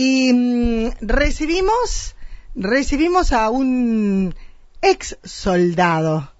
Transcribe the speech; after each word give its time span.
Y 0.00 0.32
mm, 0.32 0.90
recibimos, 1.00 2.14
recibimos 2.54 3.32
a 3.32 3.50
un 3.50 4.32
ex 4.80 5.18
soldado. 5.24 6.32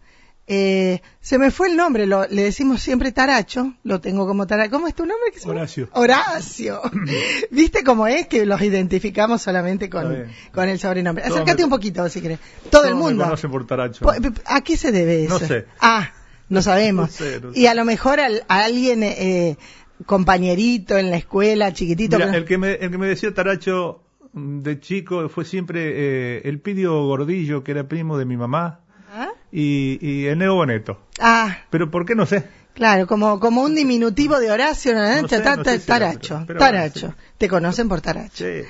Eh, 0.47 1.03
se 1.21 1.39
me 1.39 1.51
fue 1.51 1.69
el 1.69 1.77
nombre, 1.77 2.07
lo, 2.07 2.27
le 2.29 2.45
decimos 2.45 2.81
siempre 2.81 3.11
Taracho, 3.13 3.75
lo 3.83 4.01
tengo 4.01 4.27
como 4.29 4.47
Taracho. 4.47 4.71
¿Cómo 4.71 4.87
es 4.87 4.95
tu 4.95 5.05
nombre? 5.05 5.33
Horacio. 5.45 5.89
Horacio. 5.93 6.81
¿Viste 7.51 7.83
cómo 7.83 8.07
es 8.07 8.29
que 8.29 8.47
los 8.47 8.63
identificamos 8.63 9.43
solamente 9.43 9.91
con, 9.91 10.27
con 10.55 10.69
el 10.69 10.79
sobrenombre? 10.79 11.25
Acércate 11.25 11.57
me- 11.59 11.65
un 11.65 11.71
poquito 11.71 12.09
si 12.09 12.21
querés. 12.23 12.39
Todo 12.71 12.85
el 12.85 12.91
Todos 12.91 12.95
me 12.95 12.95
mundo. 13.11 13.25
conocen 13.25 13.51
por 13.51 13.67
Taracho. 13.67 14.05
Po- 14.05 14.15
¿A 14.47 14.61
qué 14.63 14.77
se 14.77 14.93
debe 14.93 15.25
eso? 15.25 15.39
No 15.41 15.47
sé. 15.47 15.67
Ah, 15.81 16.13
no 16.49 16.63
sabemos. 16.63 17.11
No 17.11 17.17
sé, 17.27 17.41
no 17.41 17.53
sé. 17.53 17.61
Y 17.61 17.67
a 17.67 17.75
lo 17.75 17.85
mejor 17.85 18.21
al- 18.21 18.45
a 18.49 18.65
alguien, 18.65 19.03
eh, 19.03 19.59
compañerito 20.07 20.97
en 20.97 21.11
la 21.11 21.17
escuela, 21.17 21.73
chiquitito. 21.73 22.19
Mira, 22.19 22.35
el, 22.37 22.45
que 22.45 22.59
me, 22.59 22.73
el 22.75 22.91
que 22.91 22.99
me 22.99 23.07
decía 23.09 23.33
Taracho 23.35 24.03
mm, 24.33 24.61
de 24.61 24.81
chico 24.81 25.29
fue 25.29 25.45
siempre 25.45 25.93
eh, 25.95 26.43
el 26.45 26.61
Pidio 26.61 27.05
Gordillo, 27.07 27.63
que 27.65 27.73
era 27.73 27.89
primo 27.89 28.17
de 28.19 28.25
mi 28.25 28.37
mamá, 28.37 28.81
¿Ah? 29.13 29.29
y, 29.53 29.99
y 30.01 30.27
Eneo 30.29 30.55
Boneto. 30.55 30.99
Ah, 31.21 31.59
Pero 31.71 31.91
¿por 31.91 32.05
qué 32.07 32.15
no 32.15 32.27
sé? 32.27 32.45
claro, 32.75 33.07
como, 33.09 33.41
como 33.41 33.63
un 33.63 33.75
diminutivo 33.75 34.39
de 34.39 34.51
Horacio, 34.53 34.95
¿no? 34.95 35.23
No 35.23 35.29
sé, 35.29 35.41
Ta- 35.41 35.57
no 35.57 35.63
ta- 35.65 35.73
sé 35.73 35.81
si 35.81 35.91
era, 35.91 35.99
Taracho, 35.99 36.35
pero- 36.35 36.47
pero 36.47 36.59
Taracho. 36.61 37.01
bueno, 37.09 37.17
Te 37.39 37.49
conocen 37.49 37.89
por 37.89 38.01
Taracho. 38.01 38.45
Sí. 38.45 38.63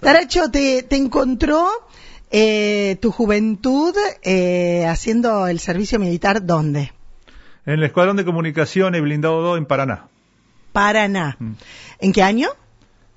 Taracho, 0.00 0.50
te, 0.50 0.82
te 0.82 0.96
encontró 0.96 1.68
eh, 2.32 2.96
tu 3.00 3.12
juventud 3.12 3.94
eh, 4.22 4.84
haciendo 4.88 5.46
el 5.46 5.60
servicio 5.60 6.00
militar, 6.00 6.44
¿dónde? 6.44 6.92
En 7.64 7.74
el 7.74 7.84
Escuadrón 7.84 8.16
de 8.16 8.24
Comunicaciones 8.24 9.00
Blindado 9.00 9.40
2 9.42 9.58
en 9.58 9.66
Paraná. 9.66 10.08
Paraná. 10.72 11.36
Mm. 11.38 11.52
¿En 12.00 12.12
qué 12.12 12.22
año? 12.22 12.48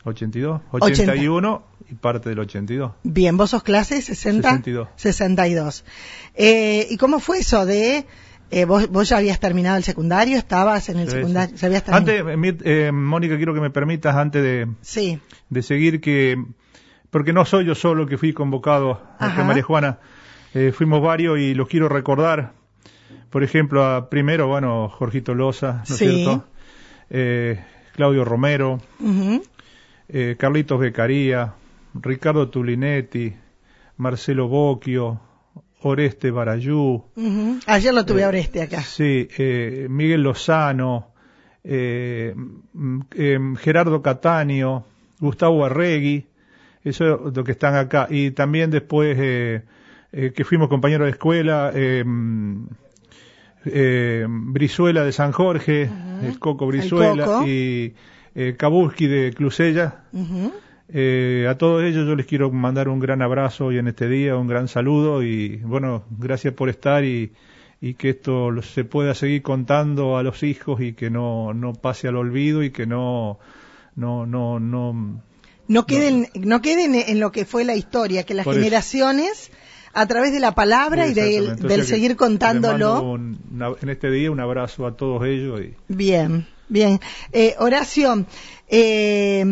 82, 0.03 0.61
80. 0.71 0.85
81 0.85 1.63
y 1.89 1.95
parte 1.95 2.29
del 2.29 2.39
82. 2.39 2.91
Bien, 3.03 3.37
vos 3.37 3.49
sos 3.49 3.63
clase 3.63 4.01
60? 4.01 4.49
62. 4.49 4.87
62. 4.95 5.85
Eh, 6.35 6.87
¿Y 6.89 6.97
cómo 6.97 7.19
fue 7.19 7.39
eso 7.39 7.65
de... 7.65 8.05
eh, 8.51 8.65
vos, 8.65 8.87
vos 8.89 9.09
ya 9.09 9.17
habías 9.17 9.39
terminado 9.39 9.77
el 9.77 9.83
secundario, 9.83 10.37
estabas 10.37 10.89
en 10.89 10.99
el 10.99 11.07
Sí, 11.09 11.15
secundario, 11.15 11.57
sí. 11.57 11.67
ya. 11.69 11.83
Antes, 11.87 12.23
eh, 12.23 12.57
eh, 12.63 12.91
Mónica, 12.91 13.35
quiero 13.37 13.53
que 13.55 13.61
me 13.61 13.71
permitas, 13.71 14.15
antes 14.15 14.43
de, 14.43 14.67
Sí, 14.81 15.19
de 15.49 15.63
seguir, 15.63 16.01
que 16.01 16.37
porque 17.09 17.33
no 17.33 17.45
soy 17.45 17.65
yo 17.65 17.73
solo 17.75 18.05
que 18.05 18.17
fui 18.17 18.33
convocado 18.33 19.01
a. 19.19 19.43
María 19.43 19.63
Juana, 19.63 19.99
fuimos 20.73 21.01
varios 21.01 21.39
y 21.39 21.53
los 21.55 21.67
quiero 21.67 21.87
recordar. 21.89 22.53
Por 23.29 23.43
ejemplo, 23.43 23.83
a, 23.83 24.09
primero, 24.09 24.47
bueno, 24.47 24.87
Jorgito 24.89 25.33
Loza, 25.33 25.77
¿no 25.77 25.81
es 25.83 25.89
Sí. 25.97 26.07
cierto? 26.23 26.45
Eh, 27.09 27.59
Claudio 27.93 28.25
Romero, 28.25 28.79
eh, 30.09 30.35
Carlitos 30.37 30.79
Becaría, 30.79 31.53
Ricardo 31.93 32.49
Tulinetti, 32.49 33.33
Marcelo 33.97 34.47
Bocchio, 34.47 35.19
Oreste 35.81 36.31
Barayú. 36.31 37.03
Ayer 37.67 37.93
lo 37.93 38.05
tuve 38.05 38.21
Eh, 38.21 38.23
a 38.25 38.27
Oreste 38.29 38.61
acá. 38.61 38.81
Sí, 38.81 39.27
eh, 39.37 39.87
Miguel 39.89 40.23
Lozano, 40.23 41.13
eh, 41.63 42.33
mm, 42.35 42.99
eh, 43.15 43.39
Gerardo 43.59 44.01
Cataño, 44.01 44.83
Gustavo 45.19 45.63
Arregui, 45.65 46.25
eso 46.83 47.29
es 47.29 47.35
lo 47.35 47.43
que 47.43 47.51
están 47.53 47.75
acá. 47.75 48.07
Y 48.09 48.31
también 48.31 48.71
después 48.71 49.15
eh, 49.19 49.63
eh, 50.11 50.33
que 50.35 50.43
fuimos 50.43 50.67
compañeros 50.69 51.05
de 51.05 51.11
escuela, 51.11 51.71
eh, 53.65 54.25
Brizuela 54.27 55.03
de 55.03 55.11
San 55.11 55.31
Jorge, 55.31 55.89
el 56.23 56.39
Coco 56.39 56.65
El 56.65 56.71
Brizuela 56.77 57.25
Coco. 57.25 57.47
y 57.47 57.93
eh, 58.35 58.55
Kabuski 58.57 59.07
de 59.07 59.33
Clusella. 59.33 60.03
Ujú. 60.13 60.51
Eh, 60.87 61.47
a 61.49 61.57
todos 61.57 61.83
ellos 61.83 62.07
yo 62.07 62.15
les 62.15 62.27
quiero 62.27 62.51
mandar 62.51 62.89
un 62.89 62.99
gran 62.99 63.21
abrazo 63.21 63.65
hoy 63.65 63.79
en 63.79 63.87
este 63.87 64.07
día, 64.07 64.35
un 64.35 64.47
gran 64.47 64.67
saludo 64.67 65.23
y 65.23 65.57
bueno, 65.57 66.03
gracias 66.11 66.53
por 66.53 66.69
estar 66.69 67.03
y, 67.03 67.31
y 67.81 67.95
que 67.95 68.11
esto 68.11 68.49
se 68.61 68.83
pueda 68.83 69.15
seguir 69.15 69.41
contando 69.41 70.17
a 70.17 70.23
los 70.23 70.43
hijos 70.43 70.81
y 70.81 70.93
que 70.93 71.09
no, 71.09 71.53
no 71.53 71.73
pase 71.73 72.07
al 72.07 72.17
olvido 72.17 72.63
y 72.63 72.69
que 72.69 72.85
no, 72.85 73.39
no, 73.95 74.27
no, 74.27 74.59
no, 74.59 75.21
No 75.67 75.85
queden, 75.87 76.27
no 76.35 76.61
queden 76.61 76.93
en 76.93 77.19
lo 77.19 77.31
que 77.31 77.45
fue 77.45 77.63
la 77.63 77.75
historia, 77.75 78.23
que 78.23 78.35
las 78.35 78.45
Por 78.45 78.55
eso. 78.55 78.63
A 79.95 80.05
través 80.07 80.31
de 80.33 80.39
la 80.39 80.51
palabra 80.53 81.07
y 81.07 81.13
del, 81.13 81.85
seguir 81.85 82.15
contándolo, 82.15 82.93
mando 82.95 83.11
un- 83.11 83.39
una- 83.53 83.69
en 83.81 83.89
este 83.89 84.11
día 84.11 84.29
un 84.29 84.39
abrazo 84.39 84.85
a 84.85 84.95
todos 84.95 85.25
ellos 85.25 85.61
y 85.61 85.73
Bien, 85.87 86.45
bien. 86.69 86.99
Eh, 87.31 87.55
Horacio, 87.59 88.25
eh, 88.67 89.43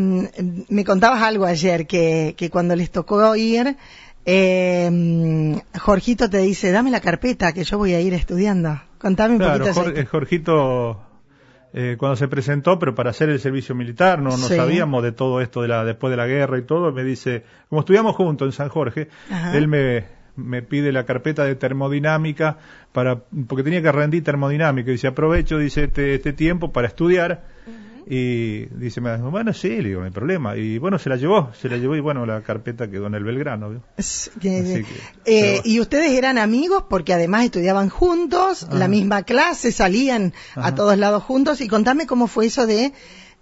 me 0.70 0.84
contabas 0.86 1.22
algo 1.24 1.46
ayer, 1.46 1.88
que, 1.88 2.36
que 2.38 2.50
cuando 2.50 2.76
les 2.76 2.92
tocó 2.92 3.36
ir, 3.36 3.78
eh, 4.26 5.62
Jorgito 5.80 6.30
te 6.30 6.40
dice, 6.40 6.72
dame 6.72 6.92
la 6.92 7.00
carpeta 7.02 7.54
que 7.54 7.64
yo 7.64 7.78
voy 7.78 7.94
a 7.94 8.02
ir 8.02 8.14
estudiando. 8.14 8.82
Contame 9.00 9.34
un 9.36 9.40
Claro, 9.40 9.66
poquito 9.66 9.82
Jor- 9.82 9.98
eh, 9.98 10.06
Jorgito, 10.06 11.02
eh, 11.74 11.96
cuando 11.98 12.16
se 12.16 12.28
presentó, 12.28 12.80
pero 12.80 12.96
para 12.96 13.10
hacer 13.12 13.30
el 13.30 13.40
servicio 13.40 13.76
militar, 13.76 14.20
no, 14.20 14.32
no 14.32 14.48
Sí. 14.48 14.56
sabíamos 14.56 15.04
de 15.04 15.12
todo 15.12 15.42
esto 15.42 15.62
de 15.62 15.68
la, 15.70 15.84
después 15.84 16.12
de 16.12 16.18
la 16.18 16.28
guerra 16.28 16.58
y 16.58 16.64
todo, 16.64 16.92
me 16.92 17.04
dice, 17.04 17.44
como 17.70 17.82
estudiamos 17.82 18.16
juntos 18.16 18.46
en 18.48 18.52
San 18.52 18.70
Jorge, 18.70 19.08
Ajá. 19.30 19.58
él 19.58 19.68
me, 19.68 20.06
me 20.36 20.62
pide 20.62 20.92
la 20.92 21.06
carpeta 21.06 21.44
de 21.44 21.56
termodinámica 21.56 22.58
para, 22.92 23.20
porque 23.48 23.64
tenía 23.64 23.82
que 23.82 23.92
rendir 23.92 24.24
termodinámica, 24.24 24.90
y 24.90 24.94
dice, 24.94 25.08
aprovecho, 25.08 25.58
dice, 25.58 25.86
este, 25.86 26.16
este 26.16 26.34
tiempo 26.34 26.72
para 26.72 26.88
estudiar, 26.88 27.44
y 28.06 28.66
dice, 28.66 29.00
me 29.00 29.16
dijo, 29.16 29.32
bueno, 29.32 29.54
sí, 29.54 29.70
le 29.70 29.90
digo, 29.90 30.02
no 30.02 30.06
hay 30.06 30.12
problema, 30.12 30.58
y 30.58 30.78
bueno, 30.78 31.00
se 31.00 31.10
la 31.10 31.16
llevó, 31.16 31.52
se 31.54 31.70
la 31.70 31.78
llevó, 31.78 31.96
y 31.96 32.02
bueno, 32.02 32.26
la 32.26 32.42
carpeta 32.42 32.90
quedó 32.90 33.08
en 33.08 33.16
el 33.16 33.24
Belgrano, 33.24 33.82
eh, 35.26 35.62
y 35.64 35.80
ustedes 35.80 36.12
eran 36.12 36.38
amigos 36.38 36.84
porque 36.90 37.14
además 37.14 37.46
estudiaban 37.46 37.90
juntos, 37.90 38.64
Ajá. 38.64 38.76
la 38.76 38.88
misma 38.88 39.24
clase, 39.24 39.72
salían 39.72 40.34
a 40.56 40.76
todos 40.76 40.98
lados 40.98 41.24
juntos. 41.24 41.62
Y 41.62 41.68
contame 41.68 42.06
cómo 42.06 42.28
fue 42.28 42.48
eso 42.48 42.68
de, 42.68 42.92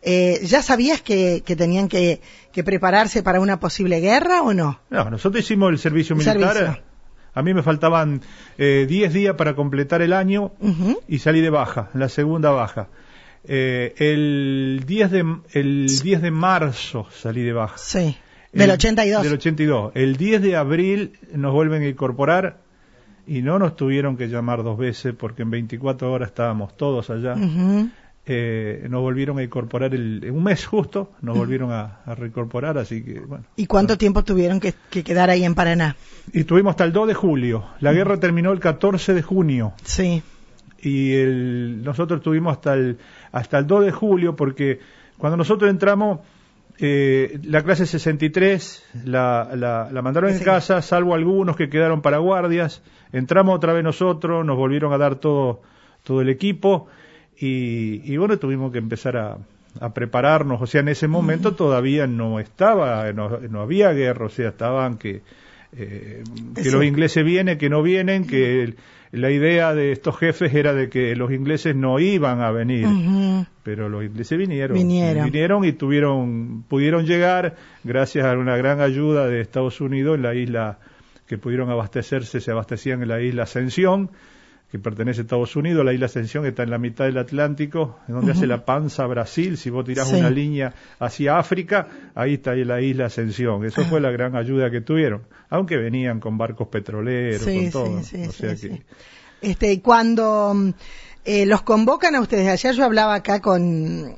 eh, 0.02 0.40
¿ya 0.44 0.62
sabías 0.62 1.02
que, 1.02 1.44
que 1.46 1.56
tenían 1.56 1.88
que, 1.88 2.22
que 2.52 2.64
prepararse 2.64 3.22
para 3.24 3.40
una 3.40 3.60
posible 3.60 4.00
guerra 4.00 4.42
o 4.42 4.54
no? 4.54 4.80
No, 4.90 5.10
nosotros 5.10 5.44
hicimos 5.44 5.72
el 5.72 5.78
servicio 5.80 6.16
militar. 6.16 6.54
Servicio. 6.56 6.84
A 7.34 7.42
mí 7.44 7.54
me 7.54 7.64
faltaban 7.64 8.22
eh, 8.58 8.86
10 8.90 9.14
días 9.14 9.36
para 9.36 9.56
completar 9.56 10.02
el 10.02 10.12
año 10.14 10.52
y 11.08 11.20
salí 11.20 11.40
de 11.40 11.50
baja, 11.50 11.90
la 11.94 12.10
segunda 12.10 12.50
baja. 12.52 12.88
Eh, 13.44 13.94
el 13.98 14.84
10 14.86 15.12
de 15.12 15.26
el 15.54 15.88
10 15.88 16.22
de 16.22 16.30
marzo 16.32 17.08
salí 17.12 17.42
de 17.42 17.54
baja. 17.54 17.78
Sí, 17.78 18.18
del 18.52 18.70
El- 18.70 18.72
82. 18.76 19.24
Del 19.24 19.34
82. 19.34 19.92
El 19.96 20.18
10 20.18 20.42
de 20.42 20.56
abril 20.58 21.14
nos 21.34 21.54
vuelven 21.54 21.84
a 21.84 21.88
incorporar 21.88 22.58
y 23.26 23.42
no 23.42 23.58
nos 23.60 23.76
tuvieron 23.76 24.18
que 24.18 24.28
llamar 24.28 24.62
dos 24.64 24.78
veces 24.78 25.14
porque 25.18 25.44
en 25.44 25.52
24 25.52 26.12
horas 26.12 26.30
estábamos 26.30 26.76
todos 26.76 27.10
allá. 27.10 27.34
Ujú. 27.36 27.90
Eh, 28.24 28.86
nos 28.88 29.02
volvieron 29.02 29.40
a 29.40 29.44
incorporar 29.44 29.96
el, 29.96 30.30
un 30.32 30.44
mes 30.44 30.66
justo, 30.68 31.12
nos 31.22 31.38
volvieron 31.38 31.72
a, 31.72 32.02
a 32.06 32.14
reincorporar, 32.14 32.78
así 32.78 33.04
que 33.04 33.20
bueno. 33.20 33.46
¿Y 33.56 33.66
cuánto 33.66 33.98
tiempo 33.98 34.24
tuvieron 34.24 34.60
que, 34.60 34.74
que 34.92 35.04
quedar 35.04 35.30
ahí 35.30 35.44
en 35.44 35.56
Paraná? 35.56 35.96
Y 36.32 36.42
estuvimos 36.42 36.72
hasta 36.72 36.84
el 36.84 36.94
2 36.94 37.08
de 37.08 37.14
julio. 37.16 37.66
La 37.80 37.94
guerra 37.94 38.20
terminó 38.20 38.52
el 38.52 38.60
14 38.60 39.16
de 39.16 39.22
junio. 39.24 39.74
Sí. 39.84 40.22
Y 40.82 41.14
el, 41.14 41.84
nosotros 41.84 42.20
estuvimos 42.20 42.54
hasta 42.54 42.76
el, 42.76 42.98
hasta 43.32 43.58
el 43.58 43.68
2 43.68 43.86
de 43.86 43.92
julio 43.92 44.36
porque 44.36 44.80
cuando 45.18 45.38
nosotros 45.38 45.70
entramos, 45.70 46.20
eh, 46.80 47.40
la 47.44 47.64
clase 47.64 47.86
63 47.86 48.84
la, 49.06 49.50
la, 49.56 49.90
la 49.92 50.02
mandaron 50.02 50.32
en 50.32 50.40
casa, 50.40 50.82
salvo 50.82 51.14
algunos 51.14 51.56
que 51.56 51.70
quedaron 51.70 52.02
para 52.02 52.18
guardias. 52.18 52.82
Entramos 53.12 53.56
otra 53.56 53.74
vez 53.74 53.84
nosotros, 53.84 54.46
nos 54.46 54.58
volvieron 54.58 54.94
a 54.94 54.98
dar 54.98 55.16
todo, 55.16 55.62
todo 56.04 56.22
el 56.22 56.30
equipo. 56.30 56.88
Y, 57.42 58.02
y 58.06 58.18
bueno, 58.18 58.38
tuvimos 58.38 58.72
que 58.72 58.78
empezar 58.78 59.18
a, 59.18 59.38
a 59.80 59.94
prepararnos. 59.94 60.62
O 60.62 60.68
sea, 60.68 60.82
en 60.82 60.90
ese 60.90 61.08
momento 61.08 61.56
todavía 61.56 62.06
no 62.08 62.40
estaba, 62.40 63.12
no, 63.14 63.40
no 63.40 63.62
había 63.62 63.92
guerra, 63.94 64.28
o 64.28 64.30
sea, 64.30 64.50
estaban 64.50 64.98
que, 64.98 65.22
eh, 65.76 66.24
que 66.56 66.64
Sí. 66.64 66.72
los 66.72 66.84
ingleses 66.84 67.26
vienen, 67.26 67.58
que 67.58 67.70
no 67.70 67.82
vienen, 67.82 68.28
que 68.28 68.62
el- 68.64 68.76
la 69.14 69.30
idea 69.30 69.74
de 69.74 69.92
estos 69.92 70.18
jefes 70.18 70.54
era 70.56 70.74
de 70.74 70.88
que 70.90 71.16
los 71.18 71.32
ingleses 71.34 71.76
no 71.76 72.00
iban 72.00 72.40
a 72.42 72.50
venir, 72.52 72.88
pero 73.62 73.90
los 73.90 74.06
ingleses 74.06 74.38
vinieron, 74.38 74.78
Vinieron. 74.78 75.26
vinieron 75.26 75.66
y 75.66 75.74
tuvieron, 75.74 76.64
pudieron 76.70 77.06
llegar 77.06 77.58
gracias 77.84 78.26
a 78.26 78.38
una 78.38 78.56
gran 78.56 78.80
ayuda 78.80 79.28
de 79.28 79.42
Estados 79.42 79.82
Unidos 79.82 80.16
en 80.16 80.22
la 80.22 80.34
isla 80.34 80.78
que 81.28 81.38
pudieron 81.38 81.70
abastecerse, 81.70 82.40
se 82.40 82.52
abastecían 82.52 83.02
en 83.02 83.10
la 83.10 83.22
isla 83.22 83.44
Ascensión, 83.44 84.10
que 84.72 84.80
pertenece 84.80 85.20
a 85.20 85.24
Estados 85.24 85.56
Unidos, 85.58 85.84
la 85.84 85.92
isla 85.94 86.06
Ascensión 86.06 86.46
está 86.46 86.64
en 86.64 86.70
la 86.70 86.78
mitad 86.78 87.04
del 87.06 87.18
Atlántico, 87.18 88.00
en 88.08 88.16
donde 88.16 88.32
hace 88.32 88.48
la 88.48 88.64
panza 88.64 89.06
Brasil, 89.06 89.58
si 89.58 89.70
vos 89.70 89.84
tirás 89.86 90.08
Sí. 90.08 90.16
una 90.16 90.30
línea 90.30 90.74
hacia 91.00 91.38
África, 91.38 91.88
ahí 92.16 92.36
está 92.36 92.52
ahí 92.52 92.64
la 92.64 92.80
isla 92.82 93.08
Ascensión, 93.08 93.66
eso 93.66 93.82
Ah. 93.82 93.86
fue 93.90 94.00
la 94.00 94.12
gran 94.12 94.36
ayuda 94.38 94.72
que 94.72 94.80
tuvieron, 94.80 95.24
aunque 95.50 95.76
venían 95.76 96.20
con 96.22 96.38
barcos 96.38 96.70
petroleros, 96.70 97.42
Sí, 97.42 97.64
con 97.64 97.72
todo, 97.72 98.04
sí, 98.04 98.18
sí, 98.24 98.28
o 98.28 98.32
sea 98.32 98.56
que 98.56 98.82
Este, 99.42 99.82
cuando 99.82 100.56
eh, 101.26 101.46
los 101.46 101.64
convocan 101.64 102.16
a 102.16 102.22
ustedes, 102.22 102.48
ayer 102.48 102.74
yo 102.74 102.86
hablaba 102.86 103.16
acá 103.16 103.42
con, 103.42 104.16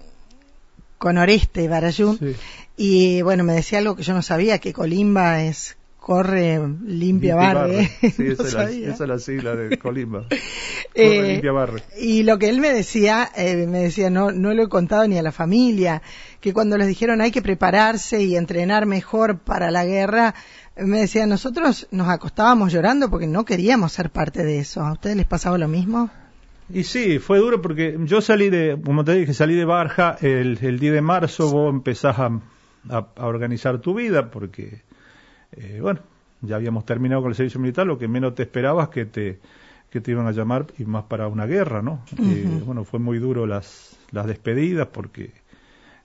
con 1.00 1.18
Oreste 1.18 1.68
Barayú. 1.68 2.16
Sí. 2.20 2.36
Y 2.78 3.22
bueno, 3.24 3.44
me 3.44 3.54
decía 3.54 3.80
algo 3.80 3.96
que 3.96 4.04
yo 4.04 4.14
no 4.14 4.22
sabía, 4.22 4.60
que 4.60 4.72
Colimba 4.74 5.44
es 5.44 5.78
corre 6.06 6.60
limpia 6.86 7.36
barre. 7.36 7.90
Sí, 8.02 8.24
No 8.24 8.34
esa, 8.34 8.44
es 8.44 8.54
la, 8.54 8.64
sabía. 8.66 8.90
esa 8.90 9.04
es 9.06 9.10
la 9.10 9.20
sigla 9.20 9.56
de 9.56 9.78
Colimba. 9.80 10.24
Corre 10.24 10.40
Eh, 10.96 11.32
limpia 11.32 11.52
barre. 11.54 11.82
Y 11.98 12.24
lo 12.24 12.38
que 12.38 12.50
él 12.50 12.60
me 12.60 12.74
decía, 12.74 13.30
eh, 13.38 13.66
me 13.68 13.80
decía, 13.80 14.10
no, 14.10 14.32
no 14.32 14.54
lo 14.54 14.64
he 14.64 14.68
contado 14.68 15.08
ni 15.08 15.18
a 15.18 15.22
la 15.24 15.32
familia, 15.32 16.02
que 16.42 16.52
cuando 16.52 16.78
les 16.78 16.88
dijeron 16.90 17.22
hay 17.22 17.32
que 17.32 17.42
prepararse 17.42 18.22
y 18.22 18.36
entrenar 18.36 18.86
mejor 18.86 19.40
para 19.40 19.72
la 19.72 19.86
guerra, 19.86 20.36
me 20.76 21.00
decía, 21.00 21.26
nosotros 21.26 21.88
nos 21.92 22.10
acostábamos 22.10 22.74
llorando 22.74 23.10
porque 23.10 23.28
no 23.28 23.46
queríamos 23.46 23.94
ser 23.94 24.10
parte 24.10 24.44
de 24.44 24.60
eso. 24.60 24.82
¿A 24.82 24.92
ustedes 24.92 25.16
les 25.16 25.26
pasaba 25.26 25.58
lo 25.58 25.70
mismo? 25.70 26.10
Y 26.70 26.84
sí, 26.84 27.20
fue 27.20 27.38
duro 27.40 27.62
porque 27.62 27.98
yo 28.04 28.20
salí 28.20 28.50
de, 28.50 28.78
como 28.84 29.06
te 29.06 29.14
dije, 29.16 29.34
salí 29.34 29.56
de 29.56 29.64
Barja 29.66 30.18
el, 30.22 30.60
el 30.62 30.80
10 30.80 30.94
de 30.96 31.02
marzo, 31.02 31.50
vos 31.50 31.74
empezás 31.74 32.20
a, 32.20 32.26
a- 32.90 33.08
a 33.16 33.26
organizar 33.28 33.80
tu 33.80 33.94
vida 33.94 34.30
porque, 34.32 34.82
eh, 35.58 35.80
bueno, 35.82 36.00
ya 36.42 36.56
habíamos 36.58 36.86
terminado 36.86 37.22
con 37.22 37.32
el 37.32 37.36
servicio 37.36 37.60
militar, 37.60 37.86
lo 37.88 37.98
que 37.98 38.08
menos 38.08 38.36
te 38.36 38.44
esperabas 38.44 38.90
que 38.90 39.06
te, 39.06 39.40
que 39.90 40.02
te 40.02 40.12
iban 40.12 40.28
a 40.28 40.32
llamar 40.32 40.66
y 40.78 40.86
más 40.86 41.04
para 41.06 41.28
una 41.28 41.46
guerra, 41.46 41.82
¿no? 41.82 42.04
Eh, 42.22 42.62
bueno, 42.66 42.84
fue 42.84 43.00
muy 43.00 43.20
duro 43.20 43.46
las, 43.46 43.98
las 44.12 44.26
despedidas 44.28 44.88
porque 44.88 45.32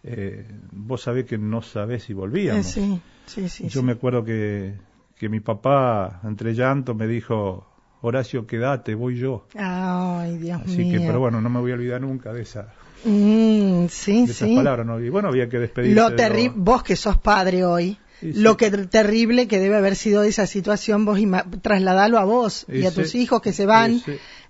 eh, 0.05 0.47
vos 0.73 1.03
sabés 1.03 1.25
que 1.27 1.39
no 1.39 1.63
sabés 1.63 2.05
si 2.05 2.13
Eh, 2.13 2.17
volvíamos. 2.17 2.67
sí, 2.67 3.01
sí, 3.27 3.49
sí. 3.49 3.69
Yo 3.69 3.83
me 3.83 3.93
acuerdo 3.93 4.25
que, 4.25 4.75
que 5.17 5.29
mi 5.29 5.41
papá, 5.41 6.21
entre 6.25 6.55
llanto, 6.55 6.95
me 6.95 7.07
dijo, 7.07 7.67
Horacio, 8.01 8.47
quédate, 8.47 8.95
voy 8.95 9.17
yo. 9.17 9.47
Ay, 9.57 10.37
Dios 10.39 10.61
Así 10.63 10.79
mío. 10.85 10.93
que, 11.01 11.07
pero 11.07 11.19
bueno, 11.19 11.41
no 11.41 11.51
me 11.51 11.59
voy 11.59 11.73
a 11.73 11.75
olvidar 11.75 12.01
nunca 12.01 12.33
de, 12.33 12.43
esa, 12.43 12.73
Mm, 13.05 13.87
sí, 13.89 14.27
de 14.27 14.33
esas 14.33 14.49
sí. 14.49 14.55
palabras. 14.57 14.87
¿no? 14.87 15.01
Y 15.01 15.09
bueno, 15.09 15.29
había 15.29 15.49
que 15.49 15.59
despedirse. 15.59 15.95
Lo 16.01 16.11
de 16.11 16.53
vos 16.55 16.83
que 16.83 16.95
sos 16.97 17.17
padre 17.19 17.65
hoy, 17.65 17.99
Sí, 18.21 18.33
sí. 18.33 18.41
lo 18.41 18.57
que 18.57 18.71
terrible 18.71 19.47
que 19.49 19.59
debe 19.59 19.77
haber 19.77 19.95
sido 19.97 20.23
esa 20.25 20.47
situación, 20.47 21.05
vos 21.05 21.19
trasladalo 21.63 22.19
a 22.19 22.25
vos 22.25 22.67
y, 22.69 22.85
a 22.85 22.93
tus 22.93 23.15
hijos 23.15 23.41
que 23.41 23.53
se 23.53 23.65
van, 23.65 24.03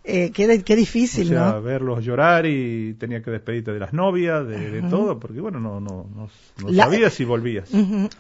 eh, 0.05 0.31
qué, 0.32 0.62
qué 0.65 0.73
O 0.73 0.76
difícil, 0.76 1.29
sea, 1.29 1.53
¿no? 1.53 1.62
verlos 1.62 2.03
llorar 2.03 2.47
y 2.47 2.94
tenía 2.94 3.23
que 3.23 3.31
despedirte 3.31 3.73
de 3.73 3.79
las 3.81 3.93
novias, 3.93 4.47
de, 4.49 4.70
de 4.70 4.82
todo, 4.88 5.19
porque 5.20 5.41
bueno, 5.41 5.61
no, 5.61 5.81
no, 5.81 6.06
no, 6.15 6.31
no 6.62 6.70
La- 6.70 6.85
sabías 6.85 7.12
si 7.12 7.25
volvías. 7.25 7.69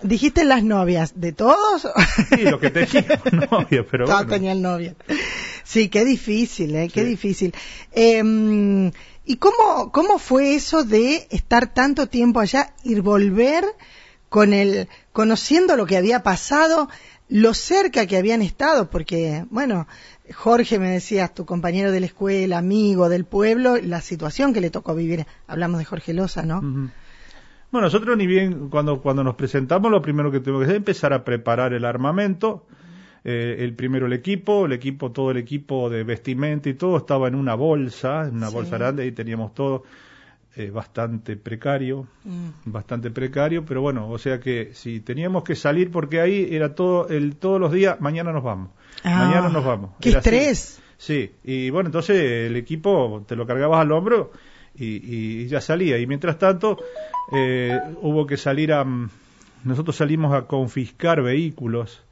Dijiste 0.02 0.44
las 0.44 0.62
novias, 0.64 1.12
¿de 1.18 1.32
todos? 1.32 1.88
Sí, 2.28 2.42
lo 2.42 2.60
que 2.60 2.68
teníamos 2.70 3.32
novias, 3.50 3.86
pero 3.90 4.04
Todos 4.04 4.18
bueno. 4.26 4.32
tenían 4.34 4.60
novia. 4.60 4.94
Sí, 5.64 5.88
qué 5.88 6.04
difícil, 6.04 6.74
¿eh? 6.76 6.88
Qué 6.92 7.02
Sí. 7.02 7.06
difícil. 7.08 7.54
Eh, 7.92 8.90
¿Y 9.24 9.36
cómo, 9.36 9.92
cómo 9.92 10.18
fue 10.18 10.54
eso 10.54 10.84
de 10.84 11.26
estar 11.30 11.72
tanto 11.74 12.06
tiempo 12.06 12.40
allá 12.40 12.72
y 12.82 12.94
volver 13.00 13.64
con 14.28 14.52
el, 14.52 14.88
conociendo 15.12 15.76
lo 15.76 15.86
que 15.86 15.96
había 15.96 16.22
pasado, 16.22 16.88
lo 17.28 17.54
cerca 17.54 18.06
que 18.06 18.16
habían 18.16 18.42
estado? 18.42 18.90
Porque, 18.90 19.44
bueno, 19.50 19.86
Jorge 20.34 20.78
me 20.78 20.90
decías, 20.90 21.34
tu 21.34 21.44
compañero 21.46 21.90
de 21.92 22.00
la 22.00 22.06
escuela, 22.06 22.58
amigo 22.58 23.08
del 23.08 23.24
pueblo, 23.24 23.76
la 23.76 24.00
situación 24.00 24.52
que 24.52 24.60
le 24.60 24.70
tocó 24.70 24.94
vivir. 24.94 25.26
Hablamos 25.46 25.78
de 25.78 25.84
Jorge 25.84 26.12
Loza, 26.12 26.42
¿no? 26.42 26.60
Bueno, 27.70 27.86
nosotros 27.86 28.16
ni 28.16 28.26
bien 28.26 28.68
cuando, 28.70 29.02
cuando 29.02 29.22
nos 29.22 29.34
presentamos, 29.34 29.90
lo 29.90 30.00
primero 30.00 30.30
que 30.30 30.40
tuvimos 30.40 30.60
que 30.60 30.64
hacer 30.64 30.76
es 30.76 30.78
empezar 30.78 31.12
a 31.12 31.24
preparar 31.24 31.72
el 31.74 31.84
armamento. 31.84 32.66
Eh, 33.24 33.56
el 33.58 33.74
primero 33.74 34.06
el 34.06 34.12
equipo, 34.14 34.64
el 34.64 34.72
equipo, 34.72 35.10
todo 35.12 35.32
el 35.32 35.36
equipo 35.38 35.90
de 35.90 36.02
vestimenta 36.04 36.68
y 36.70 36.74
todo 36.74 36.96
estaba 36.96 37.28
en 37.28 37.34
una 37.34 37.54
bolsa, 37.54 38.26
en 38.28 38.36
una 38.36 38.48
Sí. 38.48 38.54
bolsa 38.54 38.78
grande, 38.78 39.06
y 39.06 39.12
teníamos 39.12 39.52
todo 39.54 39.82
eh, 40.58 40.70
bastante 40.70 41.36
precario, 41.36 42.06
Mm. 42.24 42.48
bastante 42.66 43.10
precario, 43.10 43.64
pero 43.64 43.80
bueno, 43.80 44.10
o 44.10 44.18
sea 44.18 44.40
que 44.40 44.70
si 44.74 45.00
teníamos 45.00 45.44
que 45.44 45.54
salir, 45.54 45.90
porque 45.90 46.20
ahí 46.20 46.48
era 46.50 46.74
todo, 46.74 47.08
el, 47.08 47.36
todos 47.36 47.60
los 47.60 47.72
días, 47.72 48.00
mañana 48.00 48.32
nos 48.32 48.42
vamos, 48.42 48.70
Ah, 49.04 49.24
mañana 49.26 49.48
nos 49.48 49.64
vamos. 49.64 49.90
¡Qué 50.00 50.10
Era 50.10 50.18
así. 50.18 50.28
estrés! 50.30 50.80
Sí, 50.96 51.30
y 51.44 51.70
bueno, 51.70 51.88
entonces 51.88 52.16
el 52.50 52.56
equipo 52.56 53.24
te 53.28 53.36
lo 53.36 53.46
cargabas 53.46 53.80
al 53.80 53.92
hombro 53.92 54.32
y, 54.74 55.42
y 55.44 55.46
ya 55.46 55.60
salía. 55.60 55.96
Y 55.98 56.06
mientras 56.08 56.38
tanto, 56.38 56.76
eh, 57.32 57.78
hubo 58.02 58.26
que 58.26 58.36
salir 58.36 58.72
a... 58.72 58.84
Nosotros 59.64 59.96
salimos 59.96 60.34
a 60.34 60.46
confiscar 60.46 61.22
vehículos. 61.22 62.02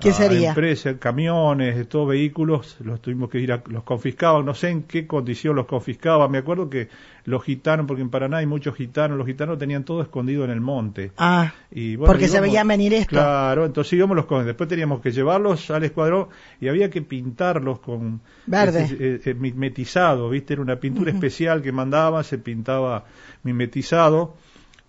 ¿Qué 0.00 0.10
a 0.10 0.12
sería? 0.12 0.48
Empresas, 0.50 0.96
camiones, 0.98 1.88
todos 1.88 2.08
vehículos, 2.08 2.76
los 2.80 3.00
tuvimos 3.00 3.30
que 3.30 3.38
ir 3.38 3.52
a... 3.52 3.62
Los 3.68 3.84
confiscaban, 3.84 4.44
no 4.44 4.54
sé 4.54 4.70
en 4.70 4.82
qué 4.82 5.06
condición 5.06 5.54
los 5.54 5.66
confiscaban. 5.66 6.30
Me 6.30 6.38
acuerdo 6.38 6.68
que 6.68 6.88
los 7.24 7.44
gitanos, 7.44 7.86
porque 7.86 8.02
en 8.02 8.10
Paraná 8.10 8.38
hay 8.38 8.46
muchos 8.46 8.74
gitanos, 8.74 9.16
los 9.18 9.26
gitanos 9.26 9.58
tenían 9.58 9.84
todo 9.84 10.02
escondido 10.02 10.44
en 10.44 10.50
el 10.50 10.60
monte. 10.60 11.12
Ah, 11.18 11.52
Y, 11.70 11.96
bueno, 11.96 12.12
porque 12.12 12.28
se 12.28 12.40
veían 12.40 12.66
venir 12.66 12.94
esto. 12.94 13.10
Claro, 13.10 13.66
entonces 13.66 13.92
íbamos 13.92 14.16
los 14.16 14.26
con. 14.26 14.44
Después 14.44 14.68
teníamos 14.68 15.00
que 15.00 15.12
llevarlos 15.12 15.70
al 15.70 15.84
escuadrón 15.84 16.28
y 16.60 16.68
había 16.68 16.90
que 16.90 17.02
pintarlos 17.02 17.78
con 17.80 18.20
Verde. 18.46 18.88
eh, 18.98 19.20
eh, 19.24 19.34
mimetizado, 19.34 20.28
¿viste? 20.30 20.54
Era 20.54 20.62
una 20.62 20.76
pintura 20.76 21.10
especial 21.12 21.62
que 21.62 21.72
mandaban, 21.72 22.24
se 22.24 22.38
pintaba 22.38 23.04
mimetizado 23.42 24.34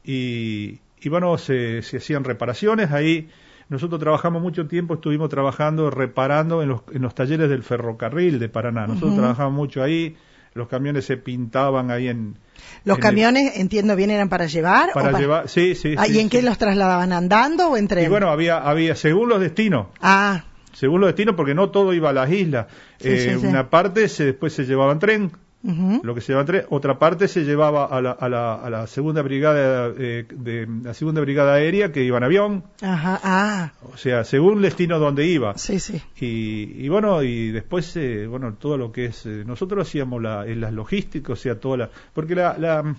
y, 0.04 0.80
y 1.02 1.10
bueno, 1.10 1.38
se, 1.38 1.82
se 1.82 1.98
hacían 1.98 2.24
reparaciones 2.24 2.92
ahí. 2.92 3.30
Nosotros 3.70 4.00
trabajamos 4.00 4.42
mucho 4.42 4.68
tiempo, 4.68 4.94
estuvimos 4.96 5.30
trabajando, 5.30 5.90
reparando 5.90 6.64
en 6.64 6.70
los, 6.70 6.82
en 6.94 7.02
los 7.02 7.14
talleres 7.14 7.50
del 7.50 7.64
ferrocarril 7.64 8.40
de 8.40 8.48
Paraná. 8.50 8.88
Nosotros 8.88 9.16
trabajamos 9.16 9.54
mucho 9.54 9.84
ahí, 9.84 10.16
los 10.54 10.68
camiones 10.70 11.04
se 11.06 11.18
pintaban 11.18 11.92
ahí 11.92 12.08
en... 12.08 12.38
Los 12.86 12.98
en 12.98 13.04
el- 13.04 13.10
camiones, 13.10 13.58
entiendo 13.60 13.96
bien, 13.98 14.10
eran 14.10 14.30
para 14.30 14.46
llevar. 14.46 14.92
para 14.94 15.20
llevar, 15.20 15.50
sí, 15.50 15.76
sí. 15.76 15.96
Ah, 15.98 16.06
sí, 16.06 16.14
¿Y 16.14 16.20
en 16.20 16.24
sí. 16.26 16.30
qué 16.30 16.42
los 16.42 16.58
trasladaban? 16.58 17.12
¿Andando 17.12 17.68
o 17.70 17.78
en 17.78 17.88
tren? 17.90 18.06
Y 18.06 18.08
bueno, 18.08 18.30
había, 18.30 18.58
había, 18.58 18.96
según 18.96 19.28
los 19.30 19.40
destinos, 19.42 19.88
Ah, 20.02 20.46
según 20.72 21.02
los 21.02 21.10
destinos, 21.10 21.36
porque 21.36 21.54
no 21.54 21.70
todo 21.70 21.94
iba 21.94 22.10
a 22.10 22.14
las 22.14 22.32
islas. 22.32 22.68
Eh. 23.02 23.38
Una 23.44 23.70
parte 23.70 24.08
se, 24.08 24.26
después 24.26 24.54
se 24.54 24.64
llevaba 24.66 24.94
en 24.94 25.00
tren, 25.00 25.32
lo 25.63 26.15
que 26.15 26.21
se 26.21 26.27
llevaba 26.27 26.42
en 26.42 26.48
tren, 26.48 26.65
otra 26.69 26.98
parte 27.00 27.27
se 27.27 27.44
llevaba 27.44 27.86
a 27.86 28.00
la, 28.01 28.12
a 28.12 28.30
la, 28.30 28.56
a 28.56 28.69
la 28.69 28.88
segunda 28.88 29.21
brigada 29.21 29.92
eh, 29.98 30.25
de 30.30 30.68
la 30.83 30.94
segunda 30.94 31.19
brigada 31.19 31.56
aérea 31.56 31.92
que 31.92 32.04
iba 32.04 32.18
en 32.18 32.24
avión, 32.24 32.63
Ajá, 32.81 33.19
ah, 33.24 33.71
o 33.92 33.98
sea, 33.98 34.24
según 34.24 34.57
el 34.57 34.62
destino 34.62 34.98
donde 35.00 35.25
iba. 35.25 35.57
sí, 35.57 35.80
sí. 35.80 36.01
Y, 36.21 36.86
y 36.86 36.89
bueno, 36.89 37.21
y 37.24 37.51
después, 37.51 37.98
eh, 37.98 38.27
bueno, 38.27 38.54
todo 38.54 38.77
lo 38.77 38.92
que 38.92 39.06
es, 39.06 39.25
eh, 39.25 39.44
nosotros 39.45 39.88
hacíamos 39.88 40.21
la, 40.21 40.45
en 40.45 40.62
las 40.62 40.71
logísticas, 40.71 41.31
o 41.31 41.36
sea, 41.36 41.59
toda 41.59 41.77
la, 41.77 41.89
porque 42.13 42.36
la, 42.36 42.56
la, 42.57 42.95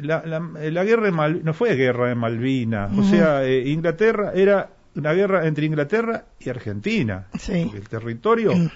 la, 0.00 0.22
la- 0.26 0.40
la 0.70 0.84
guerra 0.84 1.04
de 1.06 1.12
Malvinas, 1.12 1.44
no 1.44 1.54
fue 1.54 1.74
guerra 1.74 2.08
de 2.08 2.14
Malvinas, 2.14 2.96
o 2.96 3.02
sea, 3.04 3.44
eh, 3.44 3.68
Inglaterra 3.68 4.32
era 4.34 4.70
una 4.96 5.12
guerra 5.12 5.46
entre 5.46 5.66
Inglaterra 5.66 6.24
y 6.38 6.50
Argentina, 6.50 7.26
Sí. 7.38 7.62
porque 7.64 7.78
el 7.78 7.88
territorio, 7.88 8.54
Mm. 8.54 8.70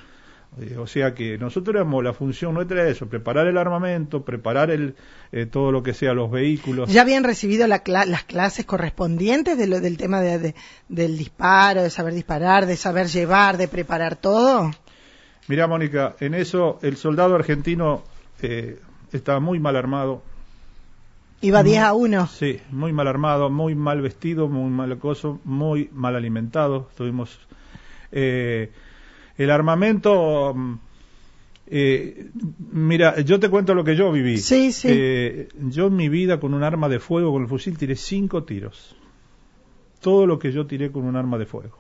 Eh, 0.61 0.77
o 0.79 0.87
sea 0.87 1.15
que 1.15 1.39
nosotros 1.39 1.75
éramos, 1.77 2.03
la 2.03 2.13
función 2.13 2.55
nuestra 2.55 2.81
era 2.83 2.91
eso, 2.91 3.07
preparar 3.09 3.47
el 3.47 3.59
armamento, 3.59 4.25
preparar 4.25 4.71
el, 4.71 4.95
eh, 5.33 5.47
todo 5.47 5.71
lo 5.73 5.83
que 5.83 5.95
sea 5.95 6.15
los 6.15 6.31
vehículos. 6.31 6.91
¿Ya 6.91 7.03
habían 7.03 7.25
recibido 7.25 7.67
la 7.67 7.85
cla- 7.85 8.07
las 8.07 8.25
clases 8.25 8.65
correspondientes 8.65 9.57
de 9.59 9.67
lo- 9.67 9.81
del 9.81 9.97
tema 9.97 10.21
de, 10.21 10.39
de- 10.39 10.55
del 10.89 11.17
disparo, 11.19 11.83
de 11.83 11.91
saber 11.91 12.15
disparar, 12.15 12.67
de 12.67 12.77
saber 12.77 13.07
llevar, 13.09 13.57
de 13.59 13.69
preparar 13.69 14.17
todo? 14.17 14.71
Mira, 15.49 15.67
Mónica, 15.67 16.17
en 16.21 16.35
eso 16.35 16.79
el 16.83 16.97
soldado 16.97 17.35
argentino 17.35 18.03
eh, 18.43 18.79
estaba 19.13 19.41
muy 19.41 19.59
mal 19.61 19.77
armado, 19.77 20.23
Iba 21.41 21.63
10 21.63 21.83
a 21.83 21.93
1. 21.95 22.27
Sí, 22.27 22.59
muy 22.71 22.93
mal 22.93 23.07
armado, 23.07 23.49
muy 23.49 23.77
mal 23.77 24.01
vestido, 24.03 24.49
muy 24.49 24.71
mal 24.71 24.91
acoso, 24.91 25.41
muy 25.45 25.89
mal 25.93 26.17
alimentado. 26.17 26.89
Estuvimos. 26.91 27.39
eh, 28.11 28.73
el 29.39 29.51
armamento. 29.51 30.53
mm, 30.55 30.75
eh, 31.71 32.31
mira, 32.73 33.21
yo 33.21 33.39
te 33.39 33.49
cuento 33.49 33.75
lo 33.75 33.85
que 33.85 33.97
yo 33.97 34.11
viví. 34.11 34.39
Sí, 34.39 34.73
sí. 34.73 34.89
Eh, 34.91 35.49
yo 35.69 35.87
en 35.87 35.97
mi 35.97 36.09
vida 36.09 36.41
con 36.41 36.55
un 36.55 36.63
arma 36.63 36.89
de 36.89 36.99
fuego, 36.99 37.33
con 37.33 37.43
el 37.43 37.49
fusil, 37.49 37.79
tiré 37.79 37.95
cinco 37.97 38.45
tiros. 38.45 38.97
Todo 40.01 40.27
lo 40.27 40.39
que 40.39 40.53
yo 40.53 40.67
tiré 40.67 40.91
con 40.91 41.05
un 41.05 41.17
arma 41.17 41.39
de 41.39 41.47
fuego. 41.47 41.79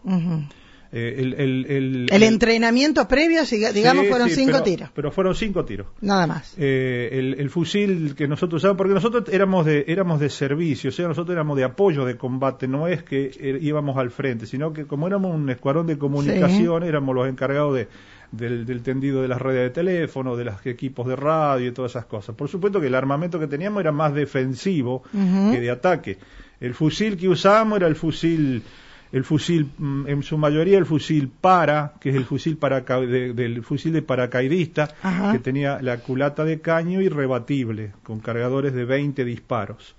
Eh, 0.91 1.17
el, 1.19 1.35
el, 1.35 1.67
el- 1.69 2.07
El 2.11 2.23
entrenamiento 2.23 3.07
previo, 3.07 3.43
digamos, 3.75 4.05
Sí, 4.05 4.11
fueron 4.11 4.29
sí, 4.31 4.35
cinco 4.37 4.53
pero- 4.53 4.65
tiros. 4.65 4.91
Pero 4.95 5.11
fueron 5.13 5.35
cinco 5.35 5.65
tiros. 5.67 5.87
Nada 6.01 6.27
más. 6.27 6.55
Eh, 6.57 7.11
el, 7.13 7.35
el 7.39 7.51
fusil 7.51 8.15
que 8.17 8.27
nosotros 8.27 8.61
usábamos, 8.63 8.79
porque 8.79 8.95
nosotros 8.95 9.25
éramos 9.31 9.67
de, 9.67 9.85
éramos 9.87 10.19
de 10.19 10.31
servicio, 10.31 10.89
o 10.89 10.93
sea, 10.93 11.07
nosotros 11.07 11.35
éramos 11.35 11.59
de 11.59 11.65
apoyo 11.65 12.07
de 12.07 12.17
combate, 12.17 12.67
no 12.69 12.89
es 12.89 13.03
que 13.03 13.31
eh, 13.39 13.59
íbamos 13.61 13.99
al 13.99 14.11
frente, 14.11 14.47
sino 14.47 14.73
que 14.73 14.87
como 14.87 15.07
éramos 15.07 15.35
un 15.35 15.51
escuadrón 15.51 15.87
de 15.87 15.99
comunicación, 15.99 16.83
éramos 16.83 17.15
los 17.15 17.29
encargados 17.29 17.75
de, 17.75 17.89
del, 18.33 18.65
del 18.65 18.83
tendido 18.83 19.21
de 19.21 19.29
las 19.29 19.43
redes 19.43 19.65
de 19.65 19.71
teléfono, 19.71 20.37
de 20.37 20.45
los 20.47 20.65
equipos 20.67 21.07
de 21.07 21.17
radio 21.17 21.69
y 21.69 21.73
todas 21.73 21.93
esas 21.93 22.07
cosas. 22.07 22.35
Por 22.35 22.49
supuesto 22.49 22.81
que 22.81 22.87
el 22.87 22.95
armamento 22.95 23.39
que 23.39 23.47
teníamos 23.47 23.81
era 23.81 23.93
más 23.93 24.15
defensivo 24.15 25.03
que 25.13 25.61
de 25.61 25.71
ataque. 25.71 26.17
El 26.61 26.73
fusil 26.75 27.17
que 27.19 27.29
usábamos 27.29 27.77
era 27.77 27.87
el 27.89 27.95
fusil 27.95 28.63
el 29.13 29.25
fusil, 29.25 29.71
mm, 29.79 30.07
en 30.07 30.23
su 30.23 30.37
mayoría 30.39 30.79
el 30.79 30.85
fusil 30.87 31.29
para, 31.41 31.95
que 32.01 32.11
es 32.11 32.17
el 32.17 32.25
fusil 32.25 32.57
para 32.57 32.81
del 32.81 33.63
fusil 33.63 33.93
de 33.93 34.03
paracaidista, 34.03 34.95
Ajá. 35.03 35.33
que 35.33 35.39
tenía 35.39 35.81
la 35.81 35.99
culata 35.99 36.45
de 36.45 36.61
caño 36.61 37.01
y 37.01 37.09
rebatible, 37.09 37.93
con 38.03 38.21
cargadores 38.21 38.73
de 38.75 38.85
20 38.85 39.25
disparos. 39.25 39.95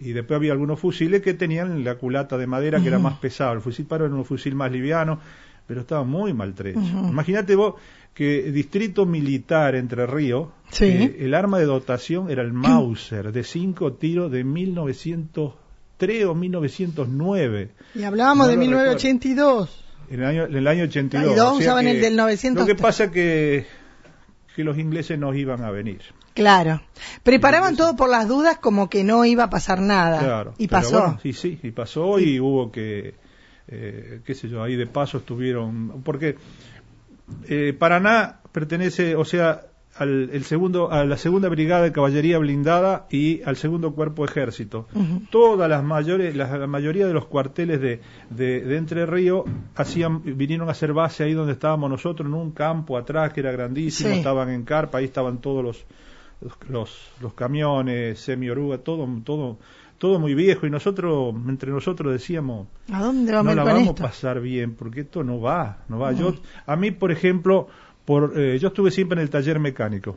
y 0.00 0.12
después 0.12 0.36
había 0.36 0.52
algunos 0.52 0.78
fusiles 0.78 1.22
que 1.22 1.34
tenían 1.34 1.82
la 1.82 1.96
culata 1.96 2.38
de 2.38 2.46
madera 2.46 2.80
que 2.80 2.86
era 2.86 3.00
más 3.00 3.18
pesado. 3.18 3.54
El 3.54 3.60
fusil 3.60 3.84
paro 3.84 4.06
era 4.06 4.14
un 4.14 4.24
fusil 4.24 4.54
más 4.54 4.70
liviano, 4.70 5.18
pero 5.66 5.80
estaba 5.80 6.04
muy 6.04 6.32
maltrecho. 6.32 6.78
Imagínate 6.78 7.56
vos 7.56 7.74
que 8.14 8.52
Distrito 8.52 9.06
Militar 9.06 9.74
Entre 9.74 10.06
Ríos, 10.06 10.50
Sí. 10.70 10.84
eh, 10.84 11.16
el 11.18 11.34
arma 11.34 11.58
de 11.58 11.64
dotación 11.64 12.30
era 12.30 12.42
el 12.42 12.52
Mauser 12.52 13.32
de 13.32 13.42
cinco 13.42 13.94
tiros 13.94 14.30
de 14.30 14.44
1903 15.98 16.24
o 16.24 16.34
1909. 16.34 17.70
Y 17.94 18.02
hablábamos 18.04 18.46
No 18.46 18.50
de 18.50 18.56
lo 18.56 18.60
1982. 18.60 19.84
En 20.10 20.20
el 20.20 20.26
año, 20.26 20.44
en 20.46 20.56
el 20.56 20.66
año 20.66 20.84
82. 20.84 21.32
Y 21.32 21.36
dos 21.36 21.58
o 21.58 21.60
sea 21.60 21.80
el 21.80 22.00
del 22.00 22.16
900. 22.16 22.66
Lo 22.66 22.66
que 22.66 22.80
pasa 22.80 23.10
que, 23.10 23.66
que 24.54 24.64
los 24.64 24.78
ingleses 24.78 25.18
nos 25.18 25.36
iban 25.36 25.62
a 25.62 25.70
venir. 25.70 26.00
Claro. 26.34 26.80
Preparaban 27.24 27.76
todo 27.76 27.96
por 27.96 28.08
las 28.08 28.28
dudas 28.28 28.58
como 28.58 28.88
que 28.88 29.02
no 29.02 29.24
iba 29.24 29.44
a 29.44 29.50
pasar 29.50 29.80
nada. 29.80 30.20
Claro. 30.20 30.54
Y 30.56 30.68
pasó. 30.68 31.00
bueno, 31.00 31.18
sí, 31.22 31.32
sí, 31.32 31.58
y 31.62 31.72
pasó 31.72 32.18
y 32.20 32.38
hubo 32.38 32.70
que, 32.70 33.14
eh, 33.66 34.20
qué 34.24 34.34
sé 34.34 34.48
yo, 34.48 34.62
ahí 34.62 34.76
de 34.76 34.86
paso 34.86 35.18
estuvieron, 35.18 36.02
porque 36.04 36.36
eh, 37.48 37.74
Paraná 37.76 38.38
pertenece, 38.52 39.16
o 39.16 39.24
sea, 39.24 39.62
al 39.96 40.30
el 40.32 40.44
segundo, 40.44 40.92
a 40.92 41.04
la 41.04 41.16
segunda 41.16 41.48
brigada 41.48 41.82
de 41.82 41.92
caballería 41.92 42.38
blindada 42.38 43.06
y 43.10 43.42
al 43.42 43.56
segundo 43.56 43.92
cuerpo 43.94 44.24
de 44.24 44.30
ejército. 44.30 44.86
Todas 45.30 45.68
las 45.68 45.82
mayores, 45.82 46.36
la, 46.36 46.56
la 46.56 46.66
mayoría 46.66 47.06
de 47.06 47.12
los 47.14 47.26
cuarteles 47.26 47.80
de, 47.80 48.00
de, 48.30 48.60
de 48.60 48.76
Entre 48.76 49.06
Ríos 49.06 49.44
hacían, 49.74 50.22
vinieron 50.24 50.68
a 50.68 50.72
hacer 50.72 50.92
base 50.92 51.24
ahí 51.24 51.32
donde 51.32 51.52
estábamos 51.54 51.90
nosotros, 51.90 52.28
en 52.28 52.34
un 52.34 52.52
campo 52.52 52.96
atrás 52.96 53.32
que 53.32 53.40
era 53.40 53.50
grandísimo, 53.50 54.10
Sí. 54.10 54.18
estaban 54.18 54.50
en 54.50 54.62
carpa, 54.64 54.98
ahí 54.98 55.06
estaban 55.06 55.38
todos 55.38 55.64
los, 55.64 55.84
los, 56.68 57.10
los, 57.20 57.34
camiones, 57.34 58.20
semi 58.20 58.48
oruga, 58.48 58.78
todo, 58.78 59.08
todo, 59.24 59.58
todo 59.98 60.20
muy 60.20 60.34
viejo 60.34 60.66
y 60.66 60.70
nosotros, 60.70 61.34
entre 61.48 61.72
nosotros 61.72 62.12
decíamos, 62.12 62.68
¿A 62.92 63.02
dónde 63.02 63.32
no 63.32 63.38
vamos 63.38 63.52
ir 63.52 63.56
la 63.56 63.64
vamos 63.64 63.88
a 63.88 63.94
pasar 64.04 64.40
bien, 64.40 64.74
porque 64.74 65.00
esto 65.00 65.24
no 65.24 65.40
va, 65.40 65.78
no 65.88 65.98
va. 65.98 66.12
Yo, 66.12 66.34
a 66.66 66.76
mí, 66.76 66.92
por 66.92 67.10
ejemplo, 67.10 67.66
por, 68.08 68.32
eh, 68.40 68.58
yo 68.58 68.68
estuve 68.68 68.90
siempre 68.90 69.18
en 69.20 69.24
el 69.24 69.28
taller 69.30 69.58
mecánico. 69.60 70.16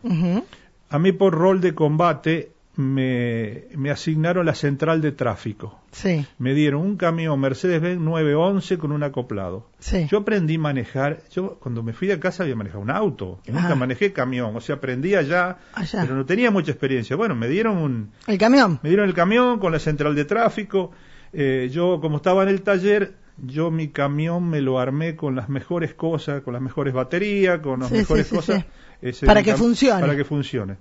A 0.90 0.98
mí 0.98 1.12
por 1.12 1.34
rol 1.34 1.60
de 1.60 1.76
combate 1.76 2.52
me, 2.78 3.66
me 3.76 3.92
asignaron 3.92 4.46
la 4.46 4.56
central 4.56 5.02
de 5.02 5.12
tráfico. 5.12 5.78
Sí, 5.92 6.26
Me 6.38 6.54
dieron 6.54 6.82
un 6.84 6.96
camión 6.96 7.38
Mercedes-Benz 7.42 8.00
911 8.00 8.78
con 8.78 8.94
un 8.94 9.04
acoplado. 9.04 9.68
sí. 9.80 10.08
Yo 10.10 10.20
aprendí 10.20 10.56
a 10.56 10.60
manejar, 10.60 11.20
yo 11.36 11.58
cuando 11.60 11.84
me 11.84 11.92
fui 11.92 12.08
de 12.08 12.18
casa 12.18 12.44
había 12.44 12.56
manejado 12.56 12.82
un 12.82 12.92
auto, 12.92 13.40
nunca 13.48 13.74
Ah. 13.74 13.76
manejé 13.76 14.14
camión, 14.14 14.56
o 14.56 14.62
sea, 14.62 14.76
aprendí 14.76 15.16
allá, 15.16 15.58
Allá. 15.74 16.00
pero 16.04 16.16
no 16.16 16.26
tenía 16.26 16.50
mucha 16.50 16.72
experiencia. 16.72 17.18
Bueno, 17.18 17.36
me 17.36 17.50
dieron 17.50 17.78
un, 17.78 18.12
El 18.26 18.38
camión. 18.38 18.80
me 18.82 18.90
dieron 18.90 19.10
el 19.10 19.14
camión 19.14 19.60
con 19.60 19.74
la 19.74 19.80
central 19.80 20.16
de 20.16 20.24
tráfico. 20.24 20.92
eh, 21.34 21.70
yo, 21.72 22.00
como 22.02 22.18
estaba 22.18 22.44
en 22.44 22.50
el 22.50 22.62
taller, 22.62 23.14
yo 23.44 23.72
mi 23.72 23.90
camión 23.90 24.50
me 24.50 24.62
lo 24.62 24.80
armé 24.80 25.16
con 25.16 25.36
las 25.36 25.50
mejores 25.50 25.94
cosas, 25.94 26.42
con 26.44 26.54
las 26.54 26.62
mejores 26.62 26.94
baterías, 26.94 27.60
con 27.60 27.80
las 27.82 27.90
Sí, 27.90 27.96
mejores 27.96 28.28
sí, 28.28 28.36
cosas. 28.36 28.60
sí. 28.62 28.66
Ese 29.02 29.26
Para 29.26 29.42
que 29.44 29.56
funcione. 29.56 30.02
Para 30.02 30.16
que 30.16 30.24
funcione. 30.26 30.78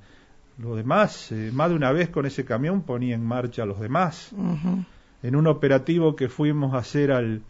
Lo 0.59 0.77
demás, 0.77 1.33
eh, 1.33 1.51
más 1.55 1.71
de 1.71 1.77
una 1.77 1.91
vez 1.91 2.11
con 2.11 2.27
ese 2.27 2.45
camión 2.45 2.83
ponía 2.83 3.15
en 3.15 3.25
marcha 3.25 3.63
a 3.63 3.67
los 3.67 3.81
demás. 3.81 4.31
En 5.23 5.37
un 5.37 5.47
operativo 5.47 6.15
que 6.17 6.29
fuimos 6.29 6.75
a 6.75 6.79
hacer 6.79 7.13
al, 7.13 7.41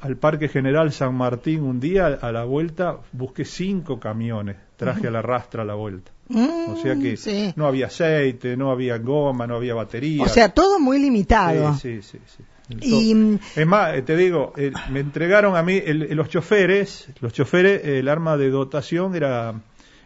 al 0.00 0.16
Parque 0.16 0.48
General 0.48 0.92
San 0.92 1.14
Martín 1.14 1.62
un 1.62 1.80
día, 1.80 2.06
a 2.20 2.32
la 2.32 2.44
vuelta, 2.44 2.98
busqué 3.12 3.46
cinco 3.46 3.98
camiones, 3.98 4.56
traje 4.76 5.08
a 5.08 5.10
la 5.10 5.22
rastra 5.22 5.62
a 5.62 5.64
la 5.66 5.74
vuelta. 5.74 6.12
Mm, 6.28 6.68
O 6.68 6.76
sea 6.76 6.96
que 6.96 7.16
sí. 7.16 7.52
no 7.56 7.66
había 7.66 7.86
aceite, 7.86 8.56
no 8.58 8.70
había 8.70 8.98
goma, 8.98 9.46
no 9.46 9.56
había 9.56 9.74
batería. 9.74 10.22
O 10.22 10.28
sea, 10.28 10.50
todo 10.50 10.78
muy 10.78 10.98
limitado. 10.98 11.74
Sí, 11.74 12.02
sí, 12.02 12.18
sí. 12.18 12.18
sí. 12.36 12.42
Y, 12.80 13.14
mm, 13.14 13.38
Es 13.56 13.66
más, 13.66 13.94
eh, 13.96 14.02
te 14.02 14.16
digo, 14.16 14.52
eh, 14.56 14.72
me 14.90 15.00
entregaron 15.00 15.56
a 15.56 15.62
mí 15.62 15.80
el- 15.84 16.14
los 16.16 16.28
choferes, 16.28 17.08
los 17.20 17.32
choferes, 17.32 17.84
eh, 17.84 17.98
el 17.98 18.08
arma 18.08 18.36
de 18.36 18.50
dotación 18.50 19.14
era, 19.16 19.54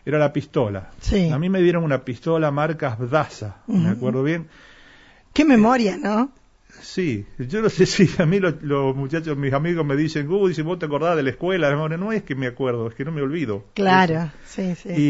era 0.06 0.18
la 0.18 0.32
pistola. 0.32 0.90
Sí. 1.00 1.28
A 1.30 1.38
mí 1.38 1.48
me 1.50 1.60
dieron 1.60 1.84
una 1.84 2.04
pistola 2.04 2.50
marca 2.50 2.92
Abdasa, 2.92 3.62
me 3.66 3.80
Ujú. 3.80 3.88
acuerdo 3.88 4.22
bien. 4.22 4.46
Qué 5.32 5.44
memoria, 5.44 5.96
¿no? 5.96 6.30
Sí, 6.80 7.24
yo 7.38 7.62
no 7.62 7.68
sé 7.68 7.86
si 7.86 8.08
a 8.20 8.26
mí 8.26 8.40
lo- 8.40 8.54
los 8.62 8.96
muchachos, 8.96 9.36
mis 9.36 9.52
amigos 9.52 9.84
me 9.86 9.96
dicen, 9.96 10.30
uh, 10.30 10.48
dice, 10.48 10.62
vos 10.62 10.78
te 10.78 10.86
acordás 10.86 11.16
de 11.16 11.22
la 11.22 11.30
escuela. 11.30 11.70
No, 11.72 11.88
no 11.88 12.12
es 12.12 12.22
que 12.22 12.34
me 12.34 12.46
acuerdo, 12.46 12.88
es 12.88 12.94
que 12.94 13.04
no 13.04 13.12
me 13.12 13.22
olvido. 13.22 13.64
Claro, 13.74 14.30
sí, 14.46 14.74
sí. 14.74 14.94
sí. 14.94 15.00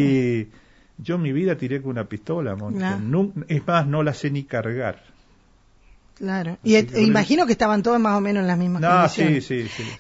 Y 0.98 1.02
yo 1.02 1.16
en 1.16 1.22
mi 1.22 1.32
vida 1.32 1.56
tiré 1.56 1.80
con 1.82 1.92
una 1.92 2.04
pistola. 2.04 2.54
Nun- 2.56 3.44
es 3.48 3.66
más, 3.66 3.86
no 3.86 4.02
la 4.02 4.12
sé 4.14 4.30
ni 4.30 4.44
cargar. 4.44 5.02
Claro. 6.14 6.58
Y 6.62 6.76
Así 6.76 7.00
imagino 7.00 7.44
que 7.46 7.52
estaban 7.52 7.82
todos 7.82 7.98
más 8.00 8.16
o 8.16 8.20
menos 8.20 8.42
en 8.42 8.46
las 8.46 8.58
mismas 8.58 8.80
No, 8.82 9.08
sí, 9.08 9.22
condiciones. 9.22 9.72
sí, 9.72 9.82
sí. 9.84 9.98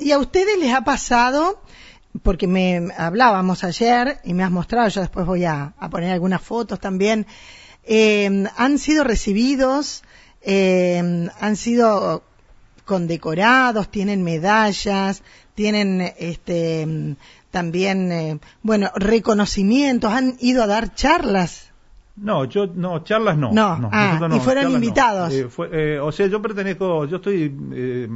Y, 0.00 0.04
y 0.08 0.12
a 0.12 0.18
ustedes 0.18 0.58
les 0.58 0.72
ha 0.72 0.82
pasado, 0.82 1.60
porque 2.22 2.46
me 2.46 2.88
hablábamos 2.96 3.64
ayer 3.64 4.18
y 4.24 4.32
me 4.34 4.44
has 4.44 4.50
mostrado, 4.50 4.88
yo 4.88 5.00
después 5.00 5.26
voy 5.26 5.44
a, 5.44 5.74
a 5.78 5.90
poner 5.90 6.12
algunas 6.12 6.40
fotos 6.40 6.78
también, 6.80 7.26
eh, 7.84 8.44
han 8.56 8.78
sido 8.78 9.04
recibidos, 9.04 10.02
eh, 10.42 11.28
han 11.40 11.56
sido 11.56 12.22
condecorados, 12.84 13.90
tienen 13.90 14.22
medallas, 14.22 15.22
tienen 15.54 16.12
este 16.18 17.16
también, 17.50 18.12
eh, 18.12 18.38
bueno, 18.62 18.90
reconocimientos, 18.94 20.12
han 20.12 20.36
ido 20.40 20.62
a 20.62 20.66
dar 20.66 20.94
charlas. 20.94 21.72
No, 22.16 22.44
yo 22.46 22.66
no, 22.74 23.04
charlas 23.04 23.36
no. 23.36 23.52
No, 23.52 23.90
ah, 23.92 24.28
y 24.34 24.40
fueron 24.40 24.64
no. 24.64 24.70
invitados. 24.70 25.32
Eh, 25.32 25.48
fue- 25.48 25.68
eh, 25.72 25.98
o 25.98 26.10
sea, 26.12 26.26
yo 26.28 26.40
pertenezco, 26.40 27.04
yo 27.04 27.16
estoy 27.16 27.54
eh, 27.72 28.08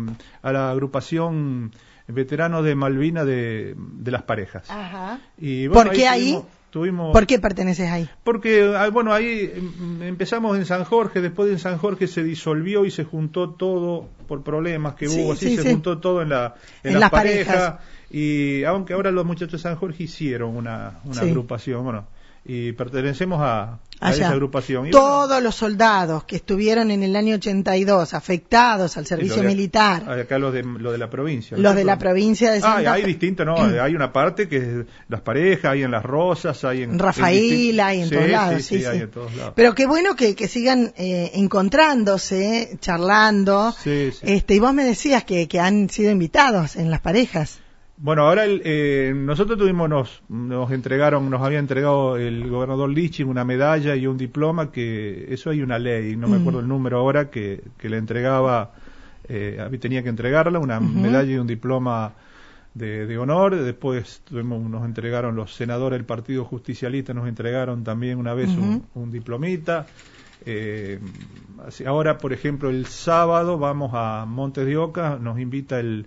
a 0.42 0.52
la 0.52 0.70
agrupación 0.70 1.70
veteranos 2.08 2.64
de 2.64 2.74
Malvina 2.74 3.24
de, 3.24 3.74
de 3.76 4.10
las 4.10 4.22
parejas. 4.22 4.68
Ajá. 4.70 5.20
Y, 5.38 5.68
¿Por 5.68 5.90
qué 5.90 6.08
ahí? 6.08 6.32
tuvimos- 6.32 6.44
tuvimos- 6.72 7.12
¿Por 7.12 7.26
qué 7.26 7.38
perteneces 7.38 7.88
ahí? 7.90 8.08
Porque, 8.24 8.72
ah, 8.76 8.88
bueno, 8.90 9.12
ahí 9.12 9.52
em, 9.54 10.02
empezamos 10.02 10.56
en 10.56 10.64
San 10.64 10.84
Jorge, 10.84 11.20
después 11.20 11.46
de 11.48 11.54
en 11.54 11.58
San 11.60 11.78
Jorge 11.78 12.06
se 12.08 12.22
disolvió 12.24 12.84
y 12.84 12.90
se 12.90 13.04
juntó 13.04 13.50
todo 13.50 14.08
por 14.26 14.42
problemas 14.42 14.94
que 14.94 15.08
Sí, 15.08 15.20
hubo, 15.20 15.32
así 15.34 15.50
sí, 15.50 15.56
se 15.56 15.62
sí. 15.62 15.70
juntó 15.70 15.98
todo 15.98 16.22
en 16.22 16.30
la 16.30 16.54
en, 16.82 16.94
En 16.94 17.00
las 17.00 17.10
parejas. 17.10 17.46
parejas. 17.54 17.80
Y 18.10 18.64
aunque 18.64 18.94
ahora 18.94 19.10
los 19.12 19.24
muchachos 19.26 19.52
de 19.52 19.58
San 19.58 19.76
Jorge 19.76 20.04
hicieron 20.04 20.56
una, 20.56 21.00
una 21.04 21.20
agrupación, 21.20 21.84
bueno, 21.84 22.06
y 22.44 22.72
pertenecemos 22.72 23.40
a, 23.40 23.78
a 24.00 24.10
esa 24.12 24.30
agrupación. 24.30 24.86
Y 24.86 24.90
Todos 24.90 25.28
bueno, 25.28 25.40
los 25.42 25.54
soldados 25.54 26.24
que 26.24 26.36
estuvieron 26.36 26.90
en 26.90 27.02
el 27.02 27.14
año 27.16 27.36
82 27.36 28.14
afectados 28.14 28.96
al 28.96 29.06
servicio 29.06 29.36
lo 29.36 29.42
de- 29.42 29.48
militar, 29.48 30.10
Acá 30.10 30.38
los 30.38 30.52
de, 30.52 30.62
lo 30.62 30.90
de 30.92 30.98
la 30.98 31.10
provincia. 31.10 31.56
los 31.56 31.74
de 31.74 31.84
la 31.84 31.98
provincia 31.98 32.50
de 32.50 32.58
Ah, 32.58 32.60
Santa 32.76 32.92
hay 32.94 33.02
Fe, 33.02 33.08
distinto, 33.08 33.44
¿no? 33.44 33.56
hay 33.56 33.94
una 33.94 34.12
parte 34.12 34.48
que 34.48 34.56
es 34.56 34.86
las 35.08 35.20
parejas, 35.20 35.72
hay 35.72 35.82
en 35.82 35.90
las 35.90 36.02
rosas, 36.04 36.64
hay 36.64 36.82
en... 36.82 36.98
Rafaela, 36.98 37.92
en 37.92 37.98
y 38.00 38.02
en 38.02 38.08
sí, 38.08 38.14
todos 38.14 38.28
lados, 38.30 38.62
Sí, 38.62 38.62
sí, 38.76 38.78
sí, 38.80 38.84
hay 38.86 38.98
en 39.00 39.10
todos 39.10 39.34
lados. 39.34 39.52
Pero 39.54 39.74
qué 39.74 39.86
bueno 39.86 40.16
que, 40.16 40.34
que 40.34 40.48
sigan 40.48 40.92
eh, 40.96 41.30
encontrándose, 41.34 42.76
charlando. 42.80 43.72
Sí, 43.82 44.10
sí. 44.12 44.18
Este, 44.22 44.54
y 44.54 44.58
vos 44.58 44.72
me 44.72 44.84
decías 44.84 45.24
que, 45.24 45.48
que 45.48 45.60
han 45.60 45.90
sido 45.90 46.10
invitados 46.10 46.76
en 46.76 46.90
las 46.90 47.00
parejas. 47.00 47.58
Bueno, 48.02 48.22
ahora 48.22 48.46
el, 48.46 48.62
eh, 48.64 49.12
nosotros 49.14 49.58
tuvimos, 49.58 49.88
nos, 49.88 50.22
nos 50.30 50.70
entregaron, 50.70 51.28
nos 51.28 51.42
había 51.42 51.58
entregado 51.58 52.16
el 52.16 52.48
gobernador 52.48 52.88
Liching 52.88 53.28
una 53.28 53.44
medalla 53.44 53.94
y 53.94 54.06
un 54.06 54.16
diploma 54.16 54.72
que, 54.72 55.26
eso 55.28 55.50
hay 55.50 55.60
una 55.60 55.78
ley, 55.78 56.16
no 56.16 56.26
me 56.26 56.36
acuerdo 56.38 56.60
el 56.60 56.68
número 56.68 56.96
ahora, 56.98 57.28
que, 57.30 57.62
que 57.76 57.90
le 57.90 57.98
entregaba, 57.98 58.72
eh, 59.28 59.58
a 59.62 59.68
mí 59.68 59.76
tenía 59.76 60.02
que 60.02 60.08
entregarla, 60.08 60.58
una 60.58 60.80
medalla 60.80 61.30
y 61.30 61.36
un 61.36 61.46
diploma 61.46 62.14
de, 62.72 63.06
de 63.06 63.18
honor. 63.18 63.54
Después 63.56 64.22
tuvimos, 64.24 64.62
nos 64.70 64.86
entregaron 64.86 65.36
los 65.36 65.52
senadores 65.54 65.98
del 65.98 66.06
Partido 66.06 66.46
Justicialista, 66.46 67.12
nos 67.12 67.28
entregaron 67.28 67.84
también 67.84 68.16
una 68.18 68.32
vez 68.32 68.48
un, 68.48 68.84
un 68.94 69.10
diplomita. 69.12 69.86
Eh, 70.46 70.98
así- 71.66 71.84
ahora, 71.84 72.16
por 72.16 72.32
ejemplo, 72.32 72.70
el 72.70 72.86
sábado 72.86 73.58
vamos 73.58 73.90
a 73.92 74.24
Montes 74.26 74.64
de 74.64 74.78
Oca, 74.78 75.18
nos 75.20 75.38
invita 75.38 75.78
el, 75.80 76.06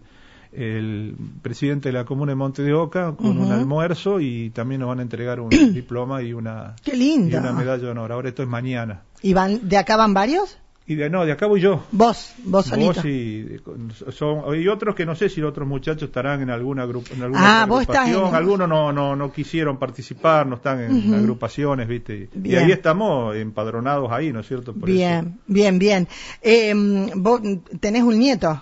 el 0.56 1.16
presidente 1.42 1.90
de 1.90 1.94
la 1.94 2.06
comuna 2.06 2.32
de 2.32 2.36
Montes 2.36 2.66
de 2.66 2.74
Oca 2.74 3.14
con 3.16 3.38
un 3.38 3.52
almuerzo 3.52 4.20
y 4.20 4.50
también 4.52 4.82
nos 4.82 4.90
van 4.90 5.00
a 5.00 5.02
entregar 5.04 5.40
un 5.40 5.50
diploma 5.74 6.22
y 6.22 6.34
una, 6.34 6.76
Qué 6.84 6.96
y 6.96 7.00
lindo. 7.00 7.38
una 7.38 7.52
medalla 7.54 7.84
de 7.84 7.90
honor. 7.90 8.12
Ahora 8.12 8.30
esto 8.30 8.44
es 8.44 8.50
mañana. 8.50 9.02
¿Y 9.22 9.34
van, 9.34 9.68
de 9.68 9.78
acá 9.78 9.98
van 9.98 10.14
varios? 10.14 10.58
Y 10.86 10.96
de, 10.96 11.10
no, 11.10 11.26
de 11.26 11.32
acá 11.32 11.48
voy 11.48 11.62
yo. 11.62 11.82
Vos, 11.94 12.34
vos 12.44 12.66
solito. 12.66 12.96
Vos 12.96 13.06
y, 13.06 13.58
son, 14.12 14.54
y 14.62 14.68
otros 14.68 14.96
que 14.96 15.06
no 15.06 15.16
sé 15.16 15.30
si 15.30 15.40
los 15.40 15.52
otros 15.52 15.66
muchachos 15.66 16.04
estarán 16.10 16.42
en 16.42 16.50
alguna, 16.50 16.86
grup, 16.86 17.08
en 17.16 17.22
alguna 17.24 17.42
Ah, 17.42 17.64
otra 17.64 17.66
vos 17.68 17.82
estás 17.84 17.98
agrupación. 18.00 18.28
en- 18.30 18.36
Algunos 18.36 18.68
no, 18.68 18.92
no, 18.92 19.16
no 19.16 19.32
quisieron 19.32 19.78
participar, 19.78 20.46
no 20.46 20.56
están 20.56 20.82
en 20.82 21.14
agrupaciones, 21.14 21.88
¿viste? 21.88 22.28
Y, 22.44 22.50
y 22.52 22.56
ahí 22.58 22.70
estamos 22.74 23.34
empadronados 23.38 24.12
ahí, 24.12 24.34
¿no 24.34 24.42
es 24.42 24.48
cierto? 24.50 24.74
Por 24.74 24.90
eso. 24.90 24.98
Bien, 24.98 25.40
bien, 25.48 25.80
bien. 25.80 26.08
Eh, 26.42 26.74
vos 27.16 27.40
tenés 27.80 28.04
un 28.04 28.20
nieto. 28.20 28.62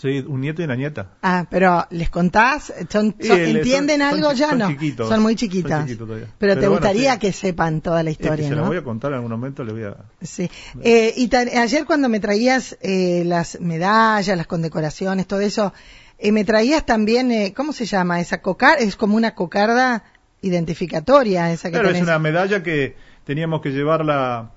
Sí, 0.00 0.24
un 0.26 0.40
nieto 0.40 0.62
y 0.62 0.64
una 0.64 0.76
nieta. 0.76 1.08
Ah, 1.20 1.44
pero 1.50 1.86
¿les 1.90 2.08
contás? 2.08 2.72
¿Son, 2.88 3.14
son- 3.20 3.38
el- 3.38 3.56
¿Entienden 3.58 4.00
son- 4.00 4.08
algo 4.08 4.28
son 4.28 4.36
ya? 4.36 4.48
son 4.48 4.58
no. 4.60 4.68
chiquitos. 4.68 5.08
Son 5.10 5.20
muy 5.22 5.36
chiquitas. 5.36 5.84
chiquitos. 5.84 6.08
Pero, 6.08 6.24
te 6.24 6.28
Pero 6.38 6.54
bueno, 6.56 6.70
gustaría 6.70 7.12
sí. 7.14 7.18
que 7.18 7.32
sepan 7.32 7.82
toda 7.82 8.02
la 8.02 8.08
Es 8.10 8.16
que 8.16 8.22
historia, 8.24 8.48
se 8.48 8.54
la 8.54 8.62
¿no? 8.62 8.68
voy 8.68 8.78
a 8.78 8.82
contar 8.82 9.10
en 9.10 9.16
algún 9.16 9.30
momento, 9.30 9.62
le 9.62 9.72
voy 9.72 9.84
a... 9.84 9.96
Sí. 10.22 10.50
Eh, 10.82 11.12
y 11.16 11.28
ayer 11.36 11.84
cuando 11.84 12.08
me 12.08 12.18
traías 12.18 12.78
eh, 12.80 13.24
las 13.26 13.60
medallas, 13.60 14.36
las 14.38 14.46
condecoraciones, 14.46 15.26
todo 15.26 15.40
eso, 15.40 15.74
eh, 16.18 16.32
me 16.32 16.44
traías 16.46 16.86
también, 16.86 17.30
eh, 17.30 17.52
¿cómo 17.54 17.72
se 17.74 17.84
llama? 17.84 18.20
Esa 18.20 18.40
cocar, 18.40 18.78
es 18.80 18.96
como 18.96 19.16
una 19.16 19.34
cocarda 19.34 20.02
identificatoria 20.40 21.52
esa 21.52 21.68
que 21.68 21.72
Claro, 21.78 21.90
es 21.90 22.00
una 22.02 22.18
medalla 22.18 22.62
que 22.62 22.96
teníamos 23.24 23.60
que 23.60 23.70
llevarla 23.70 24.50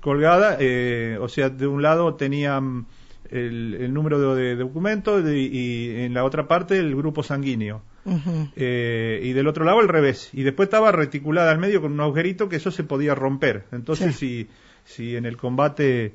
colgada, 0.00 0.56
eh, 0.60 1.18
o 1.20 1.28
sea, 1.28 1.48
de 1.50 1.66
un 1.66 1.82
lado 1.82 2.14
tenían 2.14 2.86
el, 3.32 3.74
el 3.80 3.92
número 3.94 4.34
de, 4.34 4.44
de 4.44 4.56
documento 4.56 5.20
de- 5.22 5.38
y 5.40 5.90
en 6.02 6.14
la 6.14 6.24
otra 6.24 6.46
parte 6.46 6.78
el 6.78 6.94
grupo 6.94 7.22
sanguíneo. 7.22 7.82
Eh, 8.56 9.20
y 9.22 9.32
del 9.32 9.46
otro 9.46 9.64
lado 9.64 9.78
al 9.80 9.88
revés. 9.88 10.30
Y 10.32 10.42
después 10.42 10.66
estaba 10.66 10.92
reticulada 10.92 11.50
al 11.52 11.58
medio 11.58 11.80
con 11.80 11.92
un 11.92 12.00
agujerito 12.00 12.48
que 12.48 12.56
eso 12.56 12.70
se 12.70 12.84
podía 12.84 13.14
romper. 13.14 13.64
Entonces, 13.72 14.16
si, 14.16 14.48
si 14.84 15.16
en 15.16 15.24
el 15.24 15.36
combate 15.36 16.12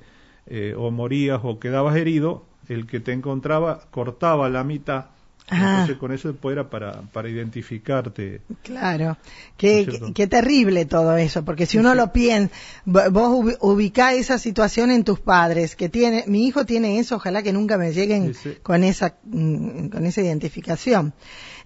eh, 0.47 0.73
o 0.77 0.91
morías 0.91 1.39
o 1.43 1.59
quedabas 1.59 1.95
herido, 1.95 2.45
el 2.69 2.85
que 2.87 2.99
te 2.99 3.13
encontraba 3.13 3.81
cortaba 3.91 4.49
la 4.49 4.63
mitad. 4.63 5.05
Entonces, 5.49 5.95
con 5.97 6.11
eso 6.11 6.35
era 6.51 6.69
para, 6.69 7.01
para 7.13 7.29
identificarte. 7.29 8.41
Claro, 8.63 9.05
¿No 9.05 9.17
qué, 9.57 9.85
qué- 9.89 10.13
qué 10.13 10.27
terrible 10.27 10.85
todo 10.85 11.15
eso, 11.15 11.45
porque 11.45 11.65
si 11.65 11.77
uno 11.77 11.95
lo 11.95 12.11
piensa, 12.11 12.53
vos 12.85 13.29
ubi- 13.29 13.57
ubicá 13.61 14.13
esa 14.13 14.39
situación 14.39 14.91
en 14.91 15.05
tus 15.05 15.19
padres, 15.21 15.75
que 15.77 15.87
tiene, 15.87 16.25
mi 16.27 16.45
hijo 16.47 16.65
tiene 16.65 16.99
eso, 16.99 17.15
ojalá 17.15 17.43
que 17.43 17.53
nunca 17.53 17.77
me 17.77 17.93
lleguen 17.93 18.33
Sí, 18.33 18.39
sí. 18.43 18.57
con 18.61 18.83
esa, 18.83 19.15
mm, 19.23 19.87
con 19.87 20.05
esa 20.05 20.21
identificación. 20.21 21.13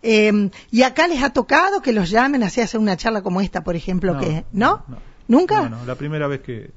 Eh, 0.04 0.50
y 0.70 0.84
acá 0.84 1.08
les 1.08 1.24
ha 1.24 1.32
tocado 1.32 1.82
que 1.82 1.92
los 1.94 2.10
llamen 2.12 2.44
así 2.44 2.62
a 2.62 2.66
hacer 2.66 2.80
una 2.80 2.98
charla 2.98 3.22
como 3.24 3.42
esta, 3.42 3.64
por 3.64 3.76
ejemplo, 3.76 4.18
que, 4.20 4.46
¿no? 4.52 4.86
¿Nunca? 5.28 5.70
No, 5.70 5.78
no, 5.78 5.86
la 5.86 5.96
primera 5.96 6.28
vez 6.28 6.42
que... 6.42 6.70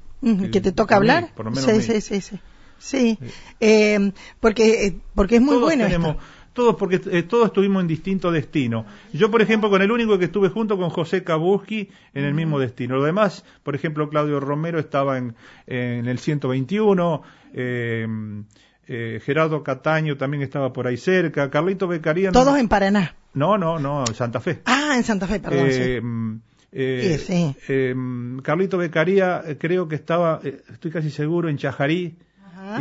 ¿Que 0.51 0.59
te 0.59 0.71
toca 0.71 0.95
mí, 0.95 1.07
hablar? 1.09 1.33
por 1.35 1.45
lo 1.45 1.51
menos 1.51 1.65
sí, 1.69 1.81
sí, 1.83 2.01
sí, 2.01 2.21
sí. 2.21 2.39
Sí, 2.77 3.17
Eh, 3.59 4.11
porque, 4.39 4.97
porque 5.13 5.35
es 5.35 5.41
muy 5.41 5.51
todos 5.55 5.61
bueno 5.63 5.85
tenemos, 5.85 6.11
esto. 6.11 6.23
Todos 6.55 6.75
porque 6.77 6.99
eh, 7.11 7.21
todos 7.21 7.45
estuvimos 7.47 7.81
en 7.81 7.87
distinto 7.87 8.31
destino. 8.31 8.85
Yo, 9.13 9.29
por 9.29 9.43
ejemplo, 9.43 9.69
con 9.69 9.83
el 9.83 9.91
único 9.91 10.17
que 10.17 10.25
estuve 10.25 10.49
junto 10.49 10.77
con 10.77 10.89
José 10.89 11.23
Kabuski 11.23 11.89
en 12.15 12.25
el 12.25 12.33
mismo 12.33 12.57
destino. 12.59 12.95
Lo 12.97 13.03
demás, 13.03 13.45
por 13.61 13.75
ejemplo, 13.75 14.09
Claudio 14.09 14.39
Romero 14.39 14.79
estaba 14.79 15.17
en, 15.19 15.35
en 15.67 16.07
el 16.07 16.17
121, 16.17 17.21
eh, 17.53 18.07
eh, 18.87 19.19
Gerardo 19.23 19.63
Cataño 19.63 20.17
también 20.17 20.43
estaba 20.43 20.71
por 20.73 20.87
ahí 20.87 20.97
cerca, 20.97 21.49
Carlito 21.49 21.87
Beccaría. 21.87 22.29
no- 22.31 22.33
Todos 22.43 22.57
en 22.57 22.67
Paraná. 22.67 23.15
No, 23.33 23.57
no, 23.57 23.77
no, 23.79 24.05
en 24.07 24.13
Santa 24.15 24.39
Fe. 24.39 24.61
Ah, 24.65 24.93
en 24.95 25.03
Santa 25.03 25.27
Fe, 25.27 25.39
perdón. 25.39 25.71
sí. 25.71 25.81
Eh, 25.81 26.01
mm, 26.01 26.39
eh, 26.71 27.17
Sí, 27.19 27.25
sí. 27.25 27.55
eh, 27.67 27.95
Carlito 28.43 28.77
Beccaría 28.77 29.43
eh, 29.45 29.57
creo 29.59 29.87
que 29.87 29.95
estaba, 29.95 30.39
eh, 30.43 30.61
estoy 30.71 30.91
casi 30.91 31.09
seguro, 31.09 31.49
en 31.49 31.57
Chajarí. 31.57 32.15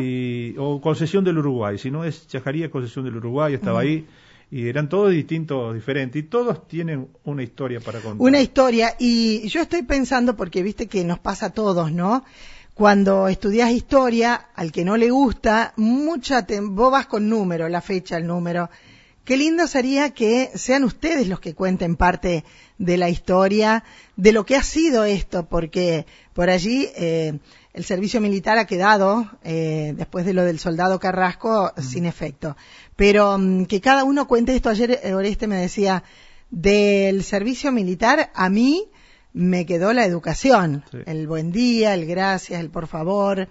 Y, 0.01 0.55
o 0.59 0.81
Concesión 0.81 1.25
del 1.25 1.39
Uruguay. 1.39 1.79
Si 1.79 1.91
no 1.91 2.05
es 2.05 2.27
Chajarí, 2.29 2.63
es 2.63 2.71
Concesión 2.71 3.05
del 3.05 3.17
Uruguay, 3.17 3.55
estaba 3.55 3.81
ahí. 3.81 4.07
Y 4.51 4.69
eran 4.69 4.89
todos 4.89 5.11
distintos, 5.11 5.75
diferentes. 5.75 6.23
Y 6.23 6.27
todos 6.27 6.69
tienen 6.69 7.09
una 7.25 7.43
historia 7.43 7.81
para 7.81 8.01
contar. 8.01 8.21
Una 8.27 8.41
historia, 8.41 8.95
y 8.99 9.49
yo 9.49 9.61
estoy 9.63 9.83
pensando, 9.83 10.37
porque 10.37 10.63
viste 10.63 10.87
que 10.87 11.05
nos 11.05 11.19
pasa 11.19 11.47
a 11.47 11.51
todos, 11.51 11.91
¿no? 11.91 12.25
Cuando 12.75 13.29
estudias 13.29 13.71
historia, 13.71 14.49
al 14.55 14.71
que 14.73 14.85
no 14.85 14.97
le 14.97 15.11
gusta, 15.11 15.73
mucha 15.77 16.45
te- 16.47 16.61
vos 16.61 16.91
vas 16.93 17.07
con 17.07 17.29
número, 17.29 17.69
la 17.69 17.81
fecha, 17.81 18.17
el 18.17 18.27
número. 18.27 18.69
Qué 19.25 19.39
lindo 19.39 19.67
sería 19.67 20.11
que 20.11 20.51
sean 20.55 20.85
ustedes 20.85 21.29
los 21.29 21.41
que 21.41 21.55
cuenten 21.55 21.97
parte 21.97 22.45
de 22.77 22.97
la 22.99 23.09
historia, 23.09 23.83
de 24.17 24.33
lo 24.33 24.45
que 24.45 24.57
ha 24.57 24.63
sido 24.63 25.05
esto, 25.05 25.47
porque 25.49 26.05
por 26.35 26.51
allí 26.51 26.89
eh, 26.95 27.39
el 27.73 27.85
servicio 27.85 28.21
militar 28.21 28.59
ha 28.59 28.67
quedado, 28.67 29.31
eh, 29.43 29.95
después 29.97 30.27
de 30.27 30.35
lo 30.35 30.45
del 30.45 30.59
soldado 30.59 31.01
Carrasco, 31.01 31.73
sin 31.81 32.05
efecto. 32.05 32.55
Pero 32.97 33.39
mm, 33.39 33.65
que 33.65 33.81
cada 33.81 34.05
uno 34.05 34.29
cuente 34.29 34.55
esto. 34.55 34.69
Ayer 34.69 35.01
eh, 35.03 35.15
Oreste 35.15 35.47
me 35.47 35.57
decía, 35.57 36.05
del 36.51 37.25
servicio 37.25 37.73
militar 37.73 38.31
a 38.35 38.51
mí 38.51 38.89
me 39.33 39.67
quedó 39.67 39.93
la 39.93 40.05
educación, 40.05 40.85
Sí. 40.93 40.99
el 41.07 41.27
buen 41.27 41.51
día, 41.51 41.95
el 41.95 42.07
gracias, 42.07 42.61
el 42.61 42.71
por 42.71 42.87
favor, 42.87 43.49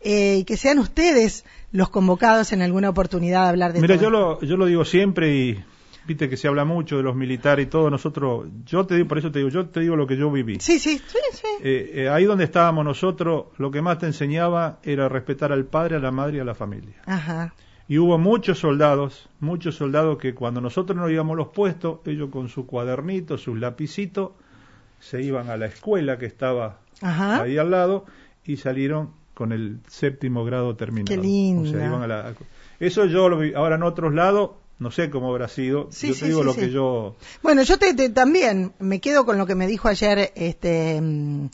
eh, 0.00 0.38
y 0.40 0.44
que 0.44 0.56
sean 0.56 0.78
ustedes 0.78 1.44
los 1.72 1.88
convocados 1.90 2.52
en 2.52 2.62
alguna 2.62 2.88
oportunidad 2.90 3.46
a 3.46 3.48
hablar 3.48 3.72
de 3.72 3.80
Mira, 3.80 3.96
todo 3.96 4.02
yo 4.02 4.08
esto. 4.08 4.40
lo, 4.40 4.48
yo 4.48 4.56
lo 4.56 4.66
digo 4.66 4.84
siempre 4.84 5.34
y 5.34 5.64
viste 6.06 6.28
que 6.28 6.36
se 6.36 6.46
habla 6.48 6.64
mucho 6.64 6.96
de 6.96 7.02
los 7.02 7.16
militares 7.16 7.66
y 7.66 7.68
todo. 7.68 7.90
Nosotros, 7.90 8.46
yo 8.64 8.86
te 8.86 8.94
digo, 8.94 9.08
por 9.08 9.18
eso 9.18 9.30
te 9.32 9.40
digo, 9.40 9.50
yo 9.50 9.66
te 9.68 9.80
digo 9.80 9.96
lo 9.96 10.06
que 10.06 10.16
yo 10.16 10.30
viví. 10.30 10.58
Sí, 10.60 10.78
sí, 10.78 10.98
sí, 10.98 11.18
sí. 11.32 11.46
Eh, 11.62 11.90
eh, 11.94 12.08
ahí 12.08 12.24
donde 12.24 12.44
estábamos 12.44 12.84
nosotros, 12.84 13.46
lo 13.58 13.70
que 13.70 13.82
más 13.82 13.98
te 13.98 14.06
enseñaba 14.06 14.78
era 14.84 15.08
respetar 15.08 15.52
al 15.52 15.64
padre, 15.64 15.96
a 15.96 15.98
la 15.98 16.12
madre 16.12 16.38
y 16.38 16.40
a 16.40 16.44
la 16.44 16.54
familia. 16.54 16.94
Ajá. 17.06 17.54
Y 17.88 17.98
hubo 17.98 18.18
muchos 18.18 18.58
soldados, 18.58 19.28
muchos 19.40 19.76
soldados 19.76 20.18
que 20.18 20.34
cuando 20.34 20.60
nosotros 20.60 20.96
nos 20.96 21.10
íbamos 21.10 21.36
los 21.36 21.48
puestos, 21.48 22.00
ellos 22.04 22.30
con 22.30 22.48
su 22.48 22.66
cuadernito, 22.66 23.38
sus 23.38 23.58
lapicitos, 23.58 24.32
se 24.98 25.22
iban 25.22 25.50
a 25.50 25.56
la 25.56 25.66
escuela 25.66 26.18
que 26.18 26.26
estaba 26.26 26.80
Ajá. 27.00 27.42
ahí 27.42 27.58
al 27.58 27.70
lado 27.70 28.04
y 28.44 28.56
salieron 28.56 29.10
con 29.36 29.52
el 29.52 29.80
séptimo 29.86 30.46
grado 30.46 30.74
terminado. 30.76 31.14
Qué 31.14 31.18
lindo. 31.20 31.68
O 31.68 31.72
sea, 31.72 31.84
iban 31.86 32.02
a 32.02 32.06
la- 32.06 32.34
eso 32.80 33.04
yo 33.04 33.28
lo 33.28 33.38
vi. 33.38 33.52
Ahora 33.52 33.76
en 33.76 33.82
otros 33.82 34.14
lados, 34.14 34.52
no 34.78 34.90
sé 34.90 35.10
cómo 35.10 35.28
habrá 35.30 35.46
sido. 35.48 35.88
Sí, 35.90 36.08
yo 36.08 36.14
sí, 36.14 36.20
te 36.20 36.26
digo 36.28 36.40
sí, 36.40 36.46
lo 36.46 36.54
que 36.54 36.70
yo... 36.70 37.16
Bueno, 37.42 37.62
yo 37.62 37.78
te, 37.78 37.92
te- 37.92 38.08
también 38.08 38.72
me 38.78 38.98
quedo 38.98 39.26
con 39.26 39.36
lo 39.36 39.44
que 39.46 39.54
me 39.54 39.66
dijo 39.66 39.88
ayer 39.88 40.32
este 40.34 40.98
mm, 41.02 41.46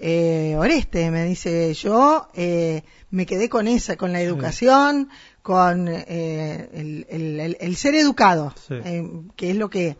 eh, 0.00 0.56
Oreste. 0.58 1.10
Me 1.12 1.24
dice, 1.24 1.72
yo 1.74 2.26
eh, 2.34 2.82
me 3.10 3.26
quedé 3.26 3.48
con 3.48 3.68
esa, 3.68 3.96
con 3.96 4.12
la 4.12 4.20
educación, 4.20 5.08
con 5.42 5.86
eh, 5.88 6.68
el, 6.74 7.06
el- 7.08 7.38
el- 7.40 7.56
el 7.60 7.76
ser 7.76 7.94
educado, 7.94 8.52
eh, 8.70 9.08
que 9.36 9.50
es 9.52 9.56
lo 9.56 9.70
que... 9.70 9.96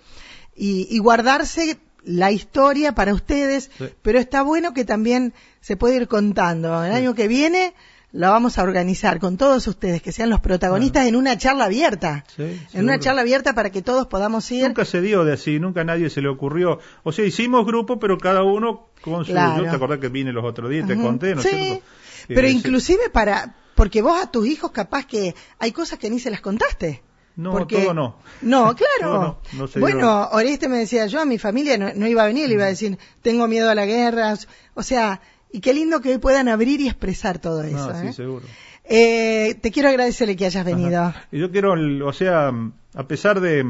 Y, 0.57 0.89
y 0.91 0.99
guardarse 0.99 1.79
la 2.05 2.31
historia 2.33 2.95
para 2.95 3.15
ustedes, 3.15 3.71
Sí. 3.79 3.87
pero 4.03 4.19
está 4.19 4.43
bueno 4.43 4.75
que 4.75 4.85
también 4.85 5.33
se 5.61 5.77
puede 5.77 5.97
ir 5.97 6.09
contando. 6.09 6.85
El 6.85 6.93
Sí. 6.93 6.99
año 6.99 7.15
que 7.15 7.29
viene 7.29 7.75
lo 8.13 8.31
vamos 8.31 8.59
a 8.59 8.63
organizar 8.63 9.19
con 9.19 9.37
todos 9.37 9.67
ustedes, 9.67 10.01
que 10.01 10.13
sean 10.13 10.31
los 10.31 10.39
protagonistas 10.41 11.07
en 11.09 11.17
una 11.17 11.37
charla 11.37 11.65
abierta. 11.65 12.25
Sí, 12.37 12.61
en 12.73 12.85
una 12.85 13.01
charla 13.01 13.23
abierta 13.23 13.55
para 13.55 13.71
que 13.71 13.83
todos 13.83 14.07
podamos 14.07 14.49
ir. 14.53 14.67
Nunca 14.69 14.85
se 14.85 15.01
dio 15.01 15.25
de 15.25 15.33
así, 15.33 15.59
nunca 15.59 15.81
a 15.81 15.85
nadie 15.85 16.09
se 16.11 16.21
le 16.23 16.29
ocurrió. 16.29 16.79
O 17.03 17.11
sea, 17.11 17.25
hicimos 17.25 17.67
grupo, 17.67 17.99
pero 17.99 18.17
cada 18.19 18.45
uno 18.45 18.87
con 19.01 19.25
su... 19.25 19.33
Claro. 19.33 19.65
Yo 19.65 19.71
te 19.71 19.77
acordás 19.77 19.99
que 19.99 20.11
vine 20.11 20.33
los 20.33 20.45
otros 20.45 20.71
días, 20.71 20.87
te 20.87 20.95
conté, 20.97 21.35
¿no 21.35 21.41
es 21.41 21.49
sí, 21.49 21.57
cierto? 21.57 21.85
pero 22.29 22.47
Eh, 22.47 22.51
inclusive 22.53 23.11
para, 23.11 23.57
porque 23.75 24.01
vos 24.01 24.23
a 24.23 24.31
tus 24.31 24.47
hijos 24.47 24.71
capaz 24.71 25.07
que 25.07 25.35
hay 25.59 25.73
cosas 25.73 25.99
que 25.99 26.09
ni 26.09 26.21
se 26.21 26.31
las 26.31 26.41
contaste. 26.41 27.03
No, 27.37 27.51
Porque- 27.53 27.83
todo 27.83 27.95
no. 27.95 28.17
No, 28.43 28.75
claro. 29.01 29.39
No, 29.53 29.67
no 29.67 29.69
bueno. 29.81 30.29
Oreste 30.33 30.69
me 30.69 30.79
decía, 30.79 31.07
yo 31.07 31.21
a 31.21 31.25
mi 31.25 31.39
familia 31.39 31.77
no, 31.77 31.93
no 31.95 32.07
iba 32.07 32.23
a 32.23 32.27
venir, 32.27 32.49
le 32.49 32.55
iba 32.55 32.65
a 32.65 32.69
decir, 32.69 32.97
tengo 33.23 33.49
miedo 33.49 33.69
a 33.71 33.75
la 33.75 33.87
guerra. 33.87 34.35
O 34.75 34.83
sea, 34.83 35.21
y 35.51 35.61
qué 35.61 35.75
lindo 35.75 36.01
que 36.01 36.11
hoy 36.11 36.19
puedan 36.19 36.49
abrir 36.49 36.81
y 36.81 36.87
expresar 36.89 37.39
todo 37.39 37.63
eso. 37.63 37.93
No, 37.93 38.01
sí, 38.01 38.07
¿eh? 38.09 38.13
seguro. 38.13 38.47
Eh, 38.85 39.57
te 39.61 39.71
quiero 39.71 39.89
agradecerle 39.89 40.37
que 40.37 40.47
hayas 40.47 40.65
venido. 40.65 41.03
Ajá. 41.03 41.27
Yo 41.33 41.51
quiero, 41.51 41.75
o 42.07 42.13
sea, 42.13 42.53
a 42.95 43.07
pesar 43.09 43.41
de, 43.41 43.65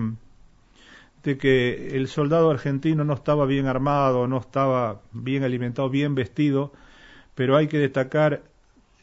de 1.23 1.39
que 1.39 1.97
el 1.97 2.09
soldado 2.09 2.51
argentino 2.51 3.05
no 3.05 3.15
estaba 3.15 3.47
bien 3.47 3.67
armado, 3.67 4.27
no 4.27 4.39
estaba 4.39 5.01
bien 5.13 5.45
alimentado, 5.45 5.89
bien 5.89 6.15
vestido, 6.15 6.73
pero 7.35 7.57
hay 7.57 7.69
que 7.69 7.79
destacar 7.79 8.43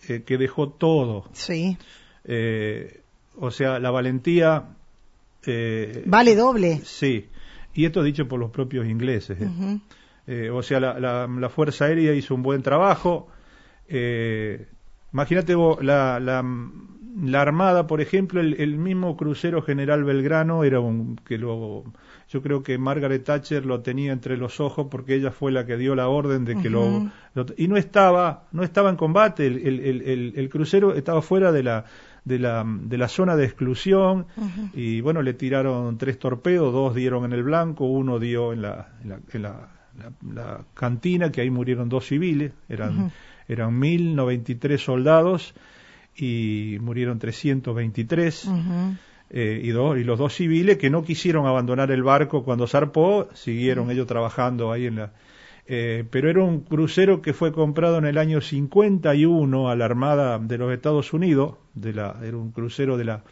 eh, 0.07 0.23
que 0.23 0.37
dejó 0.37 0.69
todo. 0.69 1.25
Sí. 1.33 1.77
Eh, 2.25 3.00
o 3.37 3.51
sea, 3.51 3.79
la 3.79 3.91
valentía. 3.91 4.65
eh, 5.45 6.03
Vale 6.05 6.35
doble. 6.35 6.81
Sí. 6.83 7.27
Y 7.73 7.85
esto 7.85 8.03
dicho 8.03 8.27
por 8.27 8.39
los 8.39 8.51
propios 8.51 8.85
ingleses. 8.87 9.39
¿eh? 9.41 9.79
Eh, 10.27 10.49
o 10.49 10.61
sea, 10.61 10.79
la, 10.79 10.99
la- 10.99 11.27
la 11.27 11.49
Fuerza 11.49 11.85
Aérea 11.85 12.13
hizo 12.13 12.35
un 12.35 12.43
buen 12.43 12.61
trabajo. 12.61 13.27
Eh, 13.87 14.67
Imagínate 15.13 15.55
vos, 15.55 15.83
la, 15.83 16.21
la, 16.21 16.41
la 17.21 17.41
Armada, 17.41 17.85
por 17.85 17.99
ejemplo, 17.99 18.39
el, 18.39 18.53
el 18.61 18.77
mismo 18.77 19.17
crucero 19.17 19.61
General 19.61 20.05
Belgrano 20.05 20.63
era 20.63 20.79
un 20.79 21.17
que 21.17 21.37
lo, 21.37 21.83
yo 22.29 22.41
creo 22.41 22.63
que 22.63 22.77
Margaret 22.77 23.21
Thatcher 23.25 23.65
lo 23.65 23.81
tenía 23.81 24.13
entre 24.13 24.37
los 24.37 24.61
ojos 24.61 24.87
porque 24.89 25.15
ella 25.15 25.31
fue 25.31 25.51
la 25.51 25.65
que 25.65 25.75
dio 25.75 25.95
la 25.95 26.07
orden 26.07 26.45
de 26.45 26.55
que 26.55 26.69
lo, 26.69 27.11
lo- 27.33 27.45
y 27.57 27.67
no 27.67 27.75
estaba, 27.75 28.47
no 28.53 28.63
estaba 28.63 28.89
en 28.89 28.95
combate. 28.95 29.47
El- 29.47 29.57
el- 29.81 30.33
el 30.37 30.49
crucero 30.49 30.93
estaba 30.95 31.21
fuera 31.21 31.51
de 31.51 31.63
la 31.63 31.83
de 32.25 32.37
la, 32.39 32.63
de 32.65 32.97
la 32.97 33.07
zona 33.07 33.35
de 33.35 33.45
exclusión 33.45 34.27
y 34.73 35.01
bueno 35.01 35.21
le 35.21 35.33
tiraron 35.33 35.97
tres 35.97 36.19
torpedos 36.19 36.71
dos 36.71 36.93
dieron 36.95 37.25
en 37.25 37.33
el 37.33 37.43
blanco 37.43 37.85
uno 37.85 38.19
dio 38.19 38.53
en 38.53 38.61
la, 38.61 38.89
en 39.03 39.09
la, 39.09 39.19
en 39.33 39.41
la- 39.41 39.69
la- 39.97 40.33
la 40.33 40.59
cantina 40.73 41.31
que 41.31 41.41
ahí 41.41 41.49
murieron 41.49 41.89
dos 41.89 42.05
civiles 42.07 42.51
eran 42.69 42.97
Ujú. 42.99 43.11
eran 43.47 43.77
1093 43.77 44.79
soldados 44.81 45.53
y 46.15 46.77
murieron 46.81 47.19
323. 47.19 48.45
Ujú. 48.45 48.95
eh, 49.29 49.61
y, 49.63 49.69
dos, 49.69 49.97
y 49.97 50.03
los 50.03 50.19
dos 50.19 50.33
civiles 50.33 50.77
que 50.77 50.89
no 50.89 51.03
quisieron 51.03 51.45
abandonar 51.47 51.89
el 51.91 52.03
barco 52.03 52.43
cuando 52.43 52.67
zarpó, 52.67 53.29
siguieron 53.33 53.89
ellos 53.91 54.07
trabajando 54.07 54.71
ahí 54.71 54.85
en 54.87 54.95
la... 54.97 55.11
eh, 55.73 56.03
pero 56.09 56.29
era 56.29 56.43
un 56.43 56.59
crucero 56.59 57.21
que 57.21 57.31
fue 57.33 57.53
comprado 57.53 57.97
en 57.97 58.03
el 58.05 58.17
año 58.17 58.41
51 58.41 59.69
a 59.69 59.75
la 59.77 59.85
Armada 59.85 60.37
de 60.37 60.57
los 60.57 60.73
Estados 60.73 61.13
Unidos, 61.13 61.55
de 61.75 61.93
la, 61.93 62.17
era 62.23 62.35
un 62.35 62.51
crucero 62.51 62.97
de 62.97 63.05
la, 63.05 63.23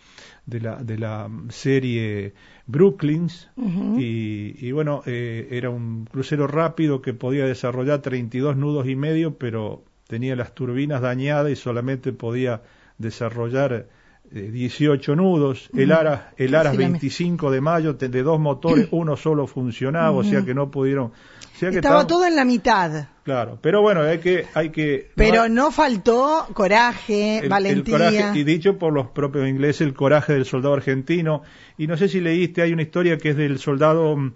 de 0.46 0.62
la, 0.62 0.78
de 0.82 0.98
la 0.98 1.30
serie 1.50 2.34
Brooklyns, 2.66 3.50
y, 4.00 4.56
y 4.66 4.72
bueno, 4.72 5.02
eh, 5.06 5.50
era 5.52 5.70
un 5.70 6.06
crucero 6.06 6.48
rápido 6.48 7.02
que 7.02 7.14
podía 7.14 7.46
desarrollar 7.46 8.02
32 8.02 8.56
nudos 8.56 8.88
y 8.88 8.96
medio, 8.96 9.36
pero 9.38 9.84
tenía 10.08 10.36
las 10.38 10.56
turbinas 10.56 11.02
dañadas 11.02 11.52
y 11.52 11.56
solamente 11.58 12.14
podía 12.14 12.62
desarrollar 12.98 13.88
eh, 14.32 14.50
18 14.52 15.16
nudos. 15.16 15.70
El. 15.76 15.92
Aras, 15.92 16.22
el 16.38 16.56
Aras 16.56 16.74
Sí, 16.74 16.78
la 16.78 16.88
me- 16.88 16.92
25 16.94 17.52
de 17.52 17.62
mayo, 17.62 17.94
de 17.94 18.24
dos 18.24 18.40
motores, 18.40 18.88
uno 18.92 19.18
solo 19.18 19.46
funcionaba, 19.48 20.12
o 20.12 20.24
sea 20.24 20.46
que 20.46 20.54
no 20.54 20.72
pudieron. 20.72 21.12
O 21.60 21.62
sea 21.62 21.72
que 21.72 21.76
Estaba 21.78 22.08
todo 22.08 22.26
en 22.26 22.38
la 22.38 22.46
mitad. 22.46 23.08
Claro, 23.24 23.60
pero 23.62 23.82
bueno, 23.82 24.02
hay 24.02 24.20
que, 24.20 24.46
hay 24.54 24.70
que. 24.70 25.12
Pero 25.16 25.42
hay- 25.42 25.50
no 25.52 25.72
faltó 25.72 26.48
coraje, 26.54 27.40
el- 27.40 27.44
el 27.44 27.50
valentía. 27.50 27.98
coraje, 27.98 28.40
y 28.40 28.44
dicho 28.46 28.78
por 28.78 28.94
los 28.94 29.08
propios 29.08 29.48
ingleses, 29.50 29.82
el 29.82 29.94
coraje 29.94 30.32
del 30.34 30.46
soldado 30.46 30.74
argentino. 30.76 31.42
Y 31.78 31.88
no 31.88 31.98
sé 31.98 32.08
si 32.08 32.22
leíste, 32.22 32.62
hay 32.62 32.72
una 32.72 32.84
historia 32.84 33.18
que 33.18 33.32
es 33.32 33.36
del 33.36 33.60
soldado, 33.60 34.16
mm, 34.16 34.34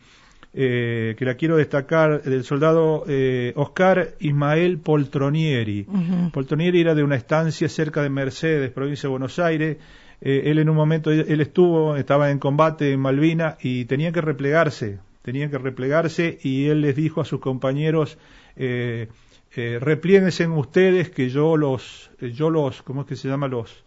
eh, 0.53 1.15
que 1.17 1.23
la 1.25 1.35
quiero 1.35 1.55
destacar, 1.55 2.23
del 2.23 2.43
soldado 2.43 3.05
eh, 3.07 3.53
Oscar 3.55 4.15
Ismael 4.19 4.79
Poltronieri. 4.79 5.87
Poltronieri 6.33 6.81
era 6.81 6.93
de 6.93 7.03
una 7.03 7.15
estancia 7.15 7.69
cerca 7.69 8.03
de 8.03 8.09
Mercedes, 8.09 8.69
provincia 8.71 9.07
de 9.07 9.11
Buenos 9.11 9.39
Aires. 9.39 9.77
Eh, 10.21 10.43
él 10.51 10.59
en 10.59 10.69
un 10.69 10.75
momento, 10.75 11.09
él 11.09 11.39
estuvo, 11.41 11.95
estaba 11.95 12.31
en 12.31 12.39
combate 12.39 12.91
en 12.91 12.99
Malvina 12.99 13.57
y 13.61 13.85
tenía 13.85 14.11
que 14.11 14.21
replegarse, 14.21 14.99
tenía 15.23 15.49
que 15.49 15.57
replegarse 15.57 16.37
y 16.43 16.67
él 16.67 16.81
les 16.81 16.95
dijo 16.95 17.19
a 17.21 17.25
sus 17.25 17.39
compañeros, 17.39 18.17
eh, 18.55 19.07
eh, 19.55 19.79
replieguense 19.81 20.47
ustedes 20.47 21.09
que 21.09 21.29
yo 21.29 21.57
los, 21.57 22.11
eh, 22.21 22.31
yo 22.31 22.49
los, 22.51 22.83
¿cómo 22.83 23.01
es 23.01 23.07
que 23.07 23.15
se 23.15 23.27
llama 23.29 23.47
los? 23.47 23.83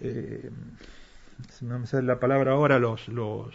Eh, 0.00 0.50
no 1.62 1.78
me 1.78 1.86
sale 1.86 2.06
la 2.06 2.18
palabra 2.18 2.52
ahora, 2.52 2.78
los, 2.78 3.06
los, 3.08 3.54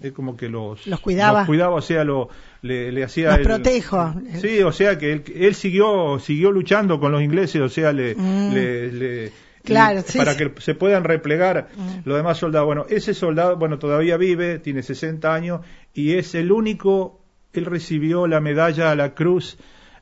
es 0.00 0.12
como 0.12 0.36
que 0.36 0.48
los, 0.48 0.86
Los 0.86 1.00
cuidaba. 1.00 1.40
los 1.40 1.46
cuidaba, 1.46 1.74
o 1.76 1.80
sea, 1.82 2.02
lo, 2.04 2.28
le, 2.62 2.90
le 2.92 3.04
hacía 3.04 3.30
Los 3.30 3.38
el- 3.38 3.44
protejo. 3.44 4.14
Sí, 4.40 4.62
o 4.62 4.72
sea 4.72 4.98
que 4.98 5.12
él, 5.12 5.24
él 5.34 5.54
siguió 5.54 6.18
siguió 6.18 6.50
luchando 6.50 6.98
con 6.98 7.12
los 7.12 7.22
ingleses, 7.22 7.60
o 7.62 7.68
sea, 7.68 7.92
le, 7.92 8.14
Mm. 8.14 8.52
le- 8.54 8.92
le- 8.92 9.32
Claro, 9.64 10.02
sí, 10.06 10.18
para 10.18 10.34
sí. 10.34 10.38
que 10.38 10.60
se 10.60 10.74
puedan 10.74 11.04
replegar 11.04 11.68
Mm. 11.76 12.00
los 12.04 12.16
demás 12.16 12.38
soldados. 12.38 12.66
Bueno, 12.66 12.86
ese 12.88 13.14
soldado, 13.14 13.56
bueno, 13.56 13.78
todavía 13.78 14.16
vive, 14.16 14.58
tiene 14.58 14.82
60 14.82 15.34
años 15.34 15.60
y 15.94 16.12
es 16.14 16.34
el 16.34 16.52
único, 16.52 17.20
él 17.52 17.64
recibió 17.64 18.26
la 18.26 18.40
medalla 18.40 18.90
a 18.90 18.94
la 18.94 19.14
cruz 19.14 19.58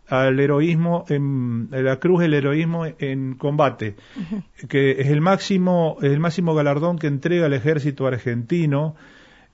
al 0.09 0.39
heroísmo, 0.41 1.05
en, 1.09 1.69
la 1.71 1.99
cruz 1.99 2.21
del 2.21 2.35
heroísmo 2.35 2.87
en 2.99 3.35
combate, 3.35 3.95
que 4.69 5.01
es 5.01 5.07
el 5.09 5.21
máximo, 5.21 5.97
es 6.03 6.11
el 6.13 6.21
máximo 6.21 6.55
galardón 6.55 6.99
que 6.99 7.07
entrega 7.07 7.47
el 7.47 7.55
ejército 7.55 8.07
argentino, 8.07 8.95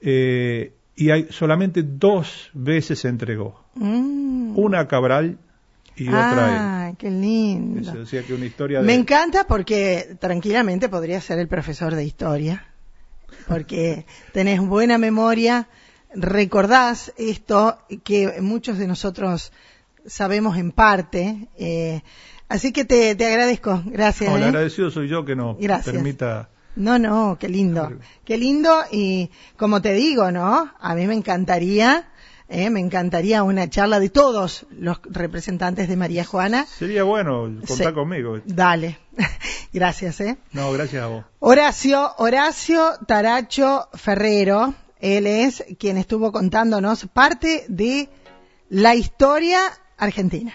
eh, 0.00 0.72
y 0.96 1.10
hay, 1.10 1.26
solamente 1.30 1.82
dos 1.84 2.50
veces 2.54 2.98
se 3.00 3.08
entregó. 3.08 3.62
Mm. 3.74 4.58
Una 4.58 4.80
a 4.80 4.88
Cabral 4.88 5.38
y 5.98 6.08
otra 6.08 6.46
a 6.46 6.50
él. 6.50 6.56
Ah, 6.58 6.92
qué 6.98 7.10
lindo. 7.10 7.90
Eso, 7.90 8.00
o 8.00 8.06
sea 8.06 8.22
que 8.22 8.34
una 8.34 8.46
historia 8.46 8.80
de... 8.80 8.86
Me 8.86 8.94
encanta 8.94 9.46
porque 9.46 10.16
tranquilamente 10.20 10.88
podría 10.88 11.20
ser 11.20 11.38
el 11.38 11.48
profesor 11.48 11.94
de 11.94 12.04
historia, 12.04 12.66
porque 13.46 14.06
tenés 14.32 14.60
buena 14.60 14.98
memoria, 14.98 15.68
recordás 16.14 17.12
esto 17.16 17.78
que 18.04 18.40
muchos 18.40 18.78
de 18.78 18.86
nosotros 18.86 19.52
sabemos 20.06 20.56
en 20.56 20.72
parte, 20.72 21.48
eh, 21.58 22.02
así 22.48 22.72
que 22.72 22.84
te, 22.84 23.14
te 23.14 23.26
agradezco, 23.26 23.82
gracias. 23.86 24.30
No, 24.30 24.36
el 24.36 24.42
¿eh? 24.42 24.46
agradecido 24.46 24.90
soy 24.90 25.08
yo 25.08 25.24
que 25.24 25.36
nos 25.36 25.58
Gracias. 25.58 25.94
permita... 25.94 26.50
No, 26.76 26.96
no, 26.96 27.36
qué 27.40 27.48
lindo, 27.48 27.90
qué 28.24 28.38
lindo 28.38 28.72
y 28.92 29.30
como 29.56 29.82
te 29.82 29.94
digo, 29.94 30.30
¿no? 30.30 30.72
A 30.78 30.94
mí 30.94 31.08
me 31.08 31.14
encantaría, 31.14 32.06
eh, 32.48 32.70
me 32.70 32.80
encantaría 32.80 33.42
una 33.42 33.68
charla 33.68 34.00
de 34.00 34.08
todos 34.08 34.66
los 34.70 35.00
representantes 35.04 35.88
de 35.88 35.96
María 35.96 36.24
Juana. 36.24 36.64
Sería 36.66 37.02
bueno 37.04 37.42
contar 37.66 37.88
Sí. 37.88 37.92
conmigo. 37.94 38.38
Dale, 38.46 38.98
gracias, 39.72 40.20
¿eh? 40.20 40.38
No, 40.52 40.72
gracias 40.72 41.02
a 41.02 41.06
vos. 41.08 41.24
Horacio, 41.40 42.12
Horacio 42.18 42.92
Taracho 43.06 43.88
Ferrero, 43.94 44.74
él 45.00 45.26
es 45.26 45.64
quien 45.78 45.96
estuvo 45.98 46.32
contándonos 46.32 47.06
parte 47.12 47.64
de 47.68 48.08
la 48.70 48.94
historia 48.94 49.60
argentina. 49.96 50.54